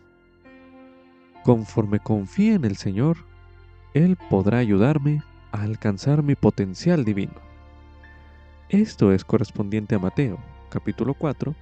Conforme 1.44 2.00
confíe 2.00 2.54
en 2.54 2.64
el 2.64 2.76
Señor, 2.76 3.18
Él 3.94 4.18
podrá 4.28 4.58
ayudarme 4.58 5.22
a 5.52 5.62
alcanzar 5.62 6.24
mi 6.24 6.34
potencial 6.34 7.04
divino. 7.04 7.34
Esto 8.68 9.12
es 9.12 9.24
correspondiente 9.24 9.94
a 9.94 10.00
Mateo, 10.00 10.38
capítulo 10.68 11.14
4, 11.14 11.54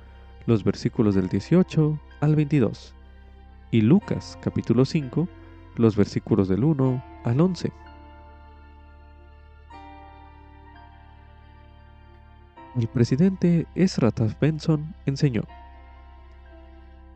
los 0.47 0.64
versículos 0.64 1.14
del 1.14 1.28
18 1.28 2.01
al 2.20 2.35
22 2.35 2.95
y 3.70 3.83
Lucas 3.83 4.39
capítulo 4.43 4.85
5 4.85 5.28
los 5.76 5.95
versículos 5.95 6.49
del 6.49 6.64
1 6.64 7.05
al 7.24 7.41
11. 7.41 7.70
El 12.76 12.89
presidente 12.89 13.66
Ezra 13.74 14.11
Taft 14.11 14.41
Benson 14.41 14.95
enseñó, 15.05 15.43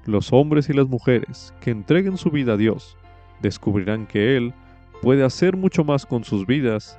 Los 0.04 0.32
hombres 0.34 0.68
y 0.68 0.74
las 0.74 0.88
mujeres 0.88 1.54
que 1.60 1.70
entreguen 1.70 2.18
su 2.18 2.30
vida 2.30 2.52
a 2.52 2.56
Dios 2.58 2.98
descubrirán 3.40 4.06
que 4.06 4.36
Él 4.36 4.54
puede 5.02 5.24
hacer 5.24 5.56
mucho 5.56 5.84
más 5.84 6.06
con 6.06 6.24
sus 6.24 6.46
vidas 6.46 6.98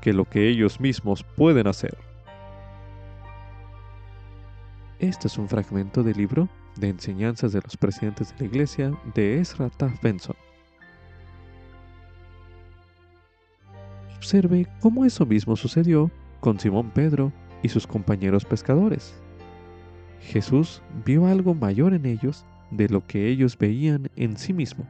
que 0.00 0.12
lo 0.12 0.24
que 0.24 0.48
ellos 0.48 0.80
mismos 0.80 1.24
pueden 1.36 1.66
hacer. 1.66 1.96
Este 4.98 5.28
es 5.28 5.38
un 5.38 5.48
fragmento 5.48 6.02
del 6.02 6.16
libro 6.16 6.48
de 6.76 6.88
enseñanzas 6.88 7.52
de 7.52 7.60
los 7.60 7.76
presidentes 7.76 8.32
de 8.32 8.40
la 8.40 8.46
iglesia 8.46 8.92
de 9.14 9.40
Ezra 9.40 9.70
Taft 9.70 10.02
Benson. 10.02 10.36
Observe 14.16 14.66
cómo 14.80 15.04
eso 15.04 15.24
mismo 15.24 15.56
sucedió 15.56 16.10
con 16.40 16.58
Simón 16.58 16.90
Pedro 16.90 17.32
y 17.62 17.68
sus 17.68 17.86
compañeros 17.86 18.44
pescadores. 18.44 19.14
Jesús 20.20 20.82
vio 21.04 21.26
algo 21.26 21.54
mayor 21.54 21.94
en 21.94 22.04
ellos 22.04 22.44
de 22.70 22.88
lo 22.88 23.06
que 23.06 23.28
ellos 23.28 23.56
veían 23.56 24.10
en 24.16 24.36
sí 24.36 24.52
mismo. 24.52 24.86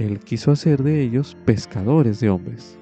Él 0.00 0.18
quiso 0.18 0.50
hacer 0.50 0.82
de 0.82 1.02
ellos 1.02 1.36
pescadores 1.44 2.20
de 2.20 2.30
hombres. 2.30 2.78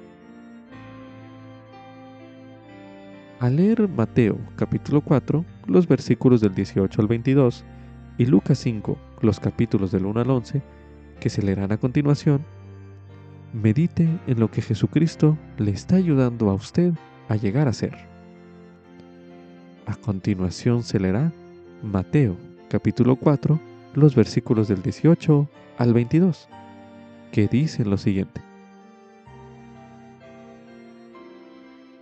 Al 3.40 3.56
leer 3.56 3.88
Mateo 3.88 4.38
capítulo 4.54 5.00
4, 5.00 5.44
los 5.66 5.88
versículos 5.88 6.40
del 6.40 6.54
18 6.54 7.02
al 7.02 7.08
22, 7.08 7.64
y 8.18 8.26
Lucas 8.26 8.58
5, 8.58 8.96
los 9.20 9.40
capítulos 9.40 9.90
del 9.90 10.06
1 10.06 10.20
al 10.20 10.30
11, 10.30 10.62
que 11.18 11.28
se 11.28 11.42
leerán 11.42 11.72
a 11.72 11.78
continuación, 11.78 12.44
medite 13.52 14.08
en 14.28 14.38
lo 14.38 14.48
que 14.48 14.62
Jesucristo 14.62 15.36
le 15.56 15.72
está 15.72 15.96
ayudando 15.96 16.50
a 16.50 16.54
usted 16.54 16.92
a 17.28 17.34
llegar 17.34 17.66
a 17.66 17.72
ser. 17.72 17.96
A 19.86 19.96
continuación 19.96 20.84
se 20.84 21.00
leerá 21.00 21.32
Mateo 21.82 22.36
capítulo 22.68 23.16
4, 23.16 23.58
los 23.94 24.14
versículos 24.14 24.68
del 24.68 24.82
18 24.82 25.48
al 25.78 25.92
22, 25.92 26.48
que 27.32 27.48
dicen 27.48 27.90
lo 27.90 27.98
siguiente. 27.98 28.42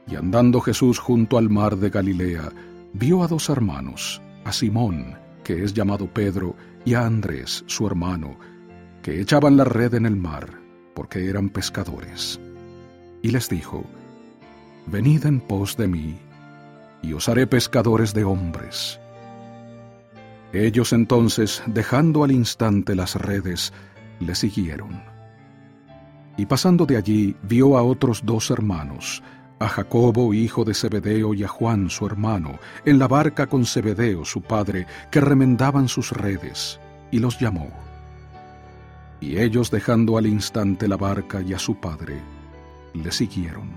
Y 0.09 0.15
andando 0.15 0.61
Jesús 0.61 0.99
junto 0.99 1.37
al 1.37 1.51
mar 1.51 1.77
de 1.77 1.91
Galilea, 1.91 2.51
vio 2.93 3.23
a 3.23 3.29
dos 3.29 3.49
hermanos, 3.49 4.23
a 4.45 4.53
Simón, 4.53 5.19
que 5.43 5.65
es 5.65 5.75
llamado 5.75 6.07
Pedro, 6.07 6.55
y 6.85 6.95
a 6.95 7.05
Andrés, 7.05 7.65
su 7.67 7.87
hermano, 7.87 8.39
que 9.03 9.21
echaban 9.21 9.57
la 9.57 9.65
red 9.65 9.95
en 9.95 10.07
el 10.07 10.17
mar, 10.17 10.61
porque 10.95 11.29
eran 11.29 11.49
pescadores. 11.49 12.41
Y 13.23 13.31
les 13.31 13.49
dijo, 13.49 13.85
Venid 14.87 15.27
en 15.27 15.41
pos 15.41 15.77
de 15.77 15.89
mí, 15.89 16.17
y 17.03 17.13
os 17.13 17.29
haré 17.29 17.49
pescadores 17.49 18.15
de 18.15 18.25
hombres. 18.25 19.01
Ellos 20.53 20.93
entonces, 20.93 21.63
dejando 21.67 22.23
al 22.23 22.31
instante 22.31 22.95
las 22.95 23.17
redes, 23.17 23.73
le 24.21 24.35
siguieron. 24.35 25.16
Y 26.37 26.47
pasando 26.47 26.85
de 26.85 26.97
allí, 26.97 27.37
vio 27.43 27.79
a 27.79 27.83
otros 27.83 28.25
dos 28.25 28.51
hermanos, 28.51 29.23
a 29.59 29.69
Jacobo, 29.69 30.35
hijo 30.35 30.65
de 30.65 30.75
Zebedeo, 30.75 31.33
y 31.33 31.45
a 31.45 31.49
Juan, 31.49 31.89
su 31.89 32.07
hermano, 32.07 32.59
en 32.85 32.99
la 32.99 33.09
barca 33.09 33.47
con 33.47 33.65
Zebedeo, 33.65 34.25
su 34.25 34.43
padre, 34.43 34.87
que 35.11 35.21
remendaban 35.21 35.89
sus 35.89 36.13
redes, 36.13 36.79
y 37.11 37.21
los 37.21 37.39
llamó. 37.39 37.71
Y 39.21 39.39
ellos, 39.39 39.71
dejando 39.71 40.19
al 40.19 40.27
instante 40.27 40.89
la 40.89 40.99
barca 40.99 41.41
y 41.41 41.55
a 41.55 41.59
su 41.59 41.77
padre, 41.77 42.21
le 42.93 43.11
siguieron. 43.11 43.71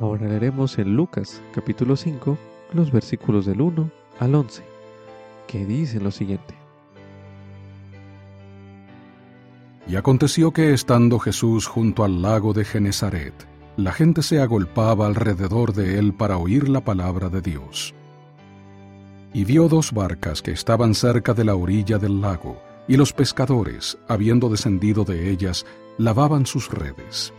Ahora 0.00 0.26
leeremos 0.26 0.78
en 0.78 0.96
Lucas 0.96 1.42
capítulo 1.52 1.94
5 1.94 2.38
los 2.72 2.90
versículos 2.90 3.46
del 3.46 3.60
1 3.60 3.90
al 4.18 4.34
11, 4.34 4.62
que 5.46 5.64
dicen 5.66 6.04
lo 6.04 6.10
siguiente. 6.10 6.59
Y 9.90 9.96
aconteció 9.96 10.52
que 10.52 10.72
estando 10.72 11.18
Jesús 11.18 11.66
junto 11.66 12.04
al 12.04 12.22
lago 12.22 12.52
de 12.52 12.64
Genezaret, 12.64 13.34
la 13.76 13.90
gente 13.90 14.22
se 14.22 14.40
agolpaba 14.40 15.08
alrededor 15.08 15.72
de 15.72 15.98
él 15.98 16.14
para 16.14 16.36
oír 16.36 16.68
la 16.68 16.84
palabra 16.84 17.28
de 17.28 17.40
Dios. 17.40 17.92
Y 19.34 19.42
vio 19.42 19.66
dos 19.66 19.90
barcas 19.90 20.42
que 20.42 20.52
estaban 20.52 20.94
cerca 20.94 21.34
de 21.34 21.44
la 21.44 21.56
orilla 21.56 21.98
del 21.98 22.20
lago, 22.20 22.62
y 22.86 22.96
los 22.96 23.12
pescadores, 23.12 23.98
habiendo 24.06 24.48
descendido 24.48 25.02
de 25.02 25.28
ellas, 25.28 25.66
lavaban 25.98 26.46
sus 26.46 26.70
redes. 26.70 27.32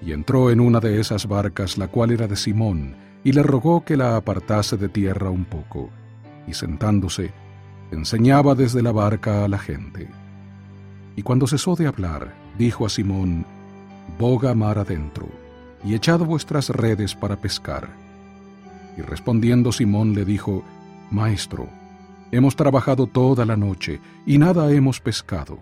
Y 0.00 0.12
entró 0.12 0.50
en 0.50 0.60
una 0.60 0.80
de 0.80 0.98
esas 0.98 1.28
barcas, 1.28 1.76
la 1.76 1.88
cual 1.88 2.10
era 2.10 2.26
de 2.26 2.36
Simón, 2.36 2.96
y 3.22 3.32
le 3.32 3.42
rogó 3.42 3.84
que 3.84 3.98
la 3.98 4.16
apartase 4.16 4.78
de 4.78 4.88
tierra 4.88 5.28
un 5.28 5.44
poco, 5.44 5.90
y 6.46 6.54
sentándose, 6.54 7.34
enseñaba 7.90 8.54
desde 8.54 8.80
la 8.80 8.92
barca 8.92 9.44
a 9.44 9.48
la 9.48 9.58
gente. 9.58 10.08
Y 11.16 11.22
cuando 11.22 11.46
cesó 11.46 11.76
de 11.76 11.86
hablar, 11.86 12.34
dijo 12.58 12.86
a 12.86 12.88
Simón, 12.88 13.44
Boga 14.18 14.54
mar 14.54 14.78
adentro, 14.78 15.28
y 15.84 15.94
echad 15.94 16.20
vuestras 16.20 16.68
redes 16.70 17.14
para 17.14 17.36
pescar. 17.36 17.88
Y 18.96 19.02
respondiendo 19.02 19.72
Simón 19.72 20.14
le 20.14 20.24
dijo, 20.24 20.62
Maestro, 21.10 21.68
hemos 22.30 22.56
trabajado 22.56 23.06
toda 23.06 23.44
la 23.44 23.56
noche, 23.56 24.00
y 24.26 24.38
nada 24.38 24.70
hemos 24.72 25.00
pescado, 25.00 25.58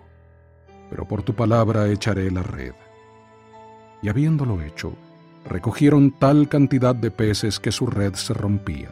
pero 0.91 1.07
por 1.07 1.23
tu 1.23 1.35
palabra 1.35 1.89
echaré 1.89 2.31
la 2.31 2.43
red. 2.43 2.75
Y 4.03 4.09
habiéndolo 4.09 4.63
hecho, 4.63 4.95
recogieron 5.45 6.13
tal 6.13 6.49
cantidad 6.49 6.95
de 6.95 7.11
peces 7.11 7.59
que 7.59 7.73
su 7.73 7.87
red 7.87 8.15
se 8.15 8.35
rompía. 8.35 8.91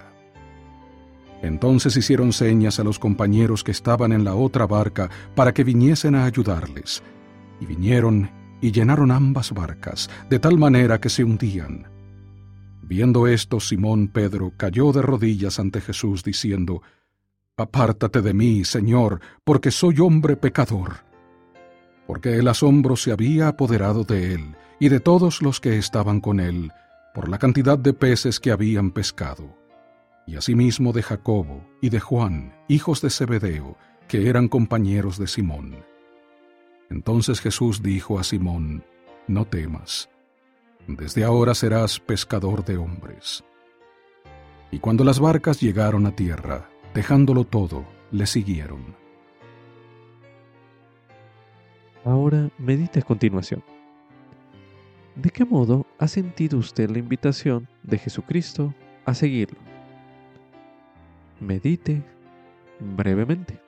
Entonces 1.43 1.97
hicieron 1.97 2.33
señas 2.33 2.81
a 2.81 2.85
los 2.85 2.99
compañeros 2.99 3.63
que 3.63 3.71
estaban 3.71 4.13
en 4.13 4.25
la 4.25 4.35
otra 4.35 4.67
barca 4.67 5.11
para 5.35 5.53
que 5.53 5.65
viniesen 5.65 6.15
a 6.15 6.25
ayudarles, 6.25 7.03
y 7.61 7.67
vinieron 7.67 8.31
y 8.61 8.73
llenaron 8.73 9.11
ambas 9.11 9.53
barcas, 9.53 10.09
de 10.31 10.39
tal 10.39 10.59
manera 10.59 11.01
que 11.01 11.11
se 11.11 11.25
hundían. 11.25 11.89
Viendo 12.83 13.27
esto, 13.27 13.61
Simón 13.61 14.09
Pedro 14.09 14.53
cayó 14.57 14.93
de 14.93 15.03
rodillas 15.03 15.59
ante 15.59 15.81
Jesús, 15.81 16.23
diciendo, 16.23 16.83
Apártate 17.57 18.23
de 18.23 18.33
mí, 18.33 18.65
Señor, 18.65 19.21
porque 19.45 19.71
soy 19.71 19.99
hombre 20.01 20.37
pecador. 20.37 21.05
Porque 22.07 22.37
el 22.37 22.47
asombro 22.49 22.97
se 22.97 23.13
había 23.13 23.49
apoderado 23.49 24.05
de 24.05 24.35
él, 24.35 24.57
y 24.79 24.89
de 24.89 25.01
todos 25.01 25.43
los 25.43 25.61
que 25.61 25.79
estaban 25.79 26.21
con 26.21 26.39
él, 26.39 26.71
por 27.15 27.29
la 27.29 27.39
cantidad 27.39 27.79
de 27.79 27.93
peces 27.93 28.39
que 28.39 28.53
habían 28.53 28.91
pescado, 28.91 29.57
y 30.27 30.37
asimismo 30.37 30.93
de 30.93 31.03
Jacobo 31.03 31.65
y 31.81 31.91
de 31.91 32.01
Juan, 32.01 32.55
hijos 32.69 33.01
de 33.01 33.11
Zebedeo, 33.11 33.77
que 34.09 34.29
eran 34.29 34.49
compañeros 34.49 35.19
de 35.19 35.27
Simón. 35.27 35.85
Entonces 36.91 37.41
Jesús 37.41 37.83
dijo 37.83 38.19
a 38.19 38.25
Simón, 38.25 38.85
No 39.29 39.45
temas, 39.47 40.09
desde 40.87 41.25
ahora 41.25 41.55
serás 41.55 41.99
pescador 41.99 42.65
de 42.65 42.77
hombres. 42.77 43.45
Y 44.71 44.79
cuando 44.79 45.05
las 45.05 45.21
barcas 45.21 45.61
llegaron 45.61 46.07
a 46.07 46.15
tierra, 46.15 46.69
dejándolo 46.95 47.45
todo, 47.45 47.85
le 48.11 48.27
siguieron. 48.27 48.97
Ahora 52.05 52.51
medite 52.59 53.01
a 53.01 53.03
continuación. 53.03 53.65
¿De 55.17 55.31
qué 55.31 55.45
modo 55.45 55.87
ha 55.99 56.09
sentido 56.09 56.59
usted 56.59 56.91
la 56.91 56.99
invitación 56.99 57.69
de 57.83 57.99
Jesucristo 57.99 58.75
a 59.05 59.15
seguirlo? 59.15 59.76
Medite 61.41 62.03
brevemente. 62.81 63.61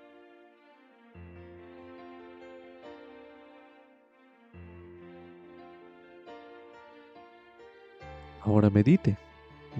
Ahora 8.41 8.71
medite. 8.71 9.19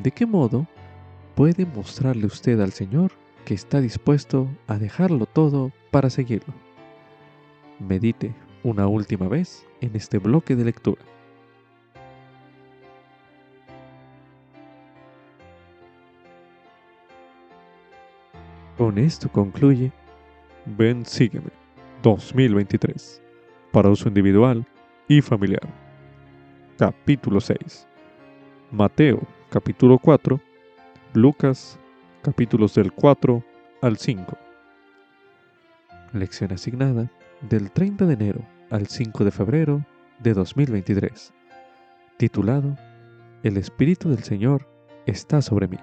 ¿De 0.03 0.11
qué 0.11 0.27
modo 0.27 0.67
puede 1.35 1.65
mostrarle 1.65 2.27
usted 2.27 2.61
al 2.61 2.73
Señor 2.73 3.13
que 3.47 3.55
está 3.55 3.81
dispuesto 3.81 4.49
a 4.67 4.79
dejarlo 4.79 5.25
todo 5.25 5.73
para 5.91 6.11
seguirlo? 6.11 6.53
Medite 7.79 8.35
una 8.65 8.87
última 8.87 9.29
vez 9.29 9.67
en 9.81 9.97
este 9.97 10.19
bloque 10.19 10.57
de 10.57 10.65
lectura. 10.67 11.01
Con 18.89 18.97
esto 18.97 19.31
concluye 19.31 19.93
Ven 20.65 21.05
Sígueme 21.05 21.51
2023 22.03 23.21
para 23.71 23.91
uso 23.91 24.09
individual 24.09 24.67
y 25.09 25.21
familiar. 25.21 25.69
Capítulo 26.79 27.39
6. 27.39 27.87
Mateo 28.73 29.21
capítulo 29.51 29.99
4. 29.99 30.41
Lucas 31.13 31.79
capítulos 32.23 32.77
del 32.77 32.91
4 32.91 33.45
al 33.83 33.99
5. 33.99 34.39
Lección 36.15 36.53
asignada 36.53 37.13
del 37.43 37.71
30 37.71 38.07
de 38.07 38.15
enero 38.15 38.41
al 38.71 38.87
5 38.87 39.23
de 39.23 39.31
febrero 39.31 39.85
de 40.21 40.33
2023. 40.33 41.35
Titulado 42.17 42.75
El 43.43 43.59
Espíritu 43.59 44.09
del 44.09 44.25
Señor 44.25 44.67
está 45.05 45.43
sobre 45.43 45.69
mí. 45.69 45.79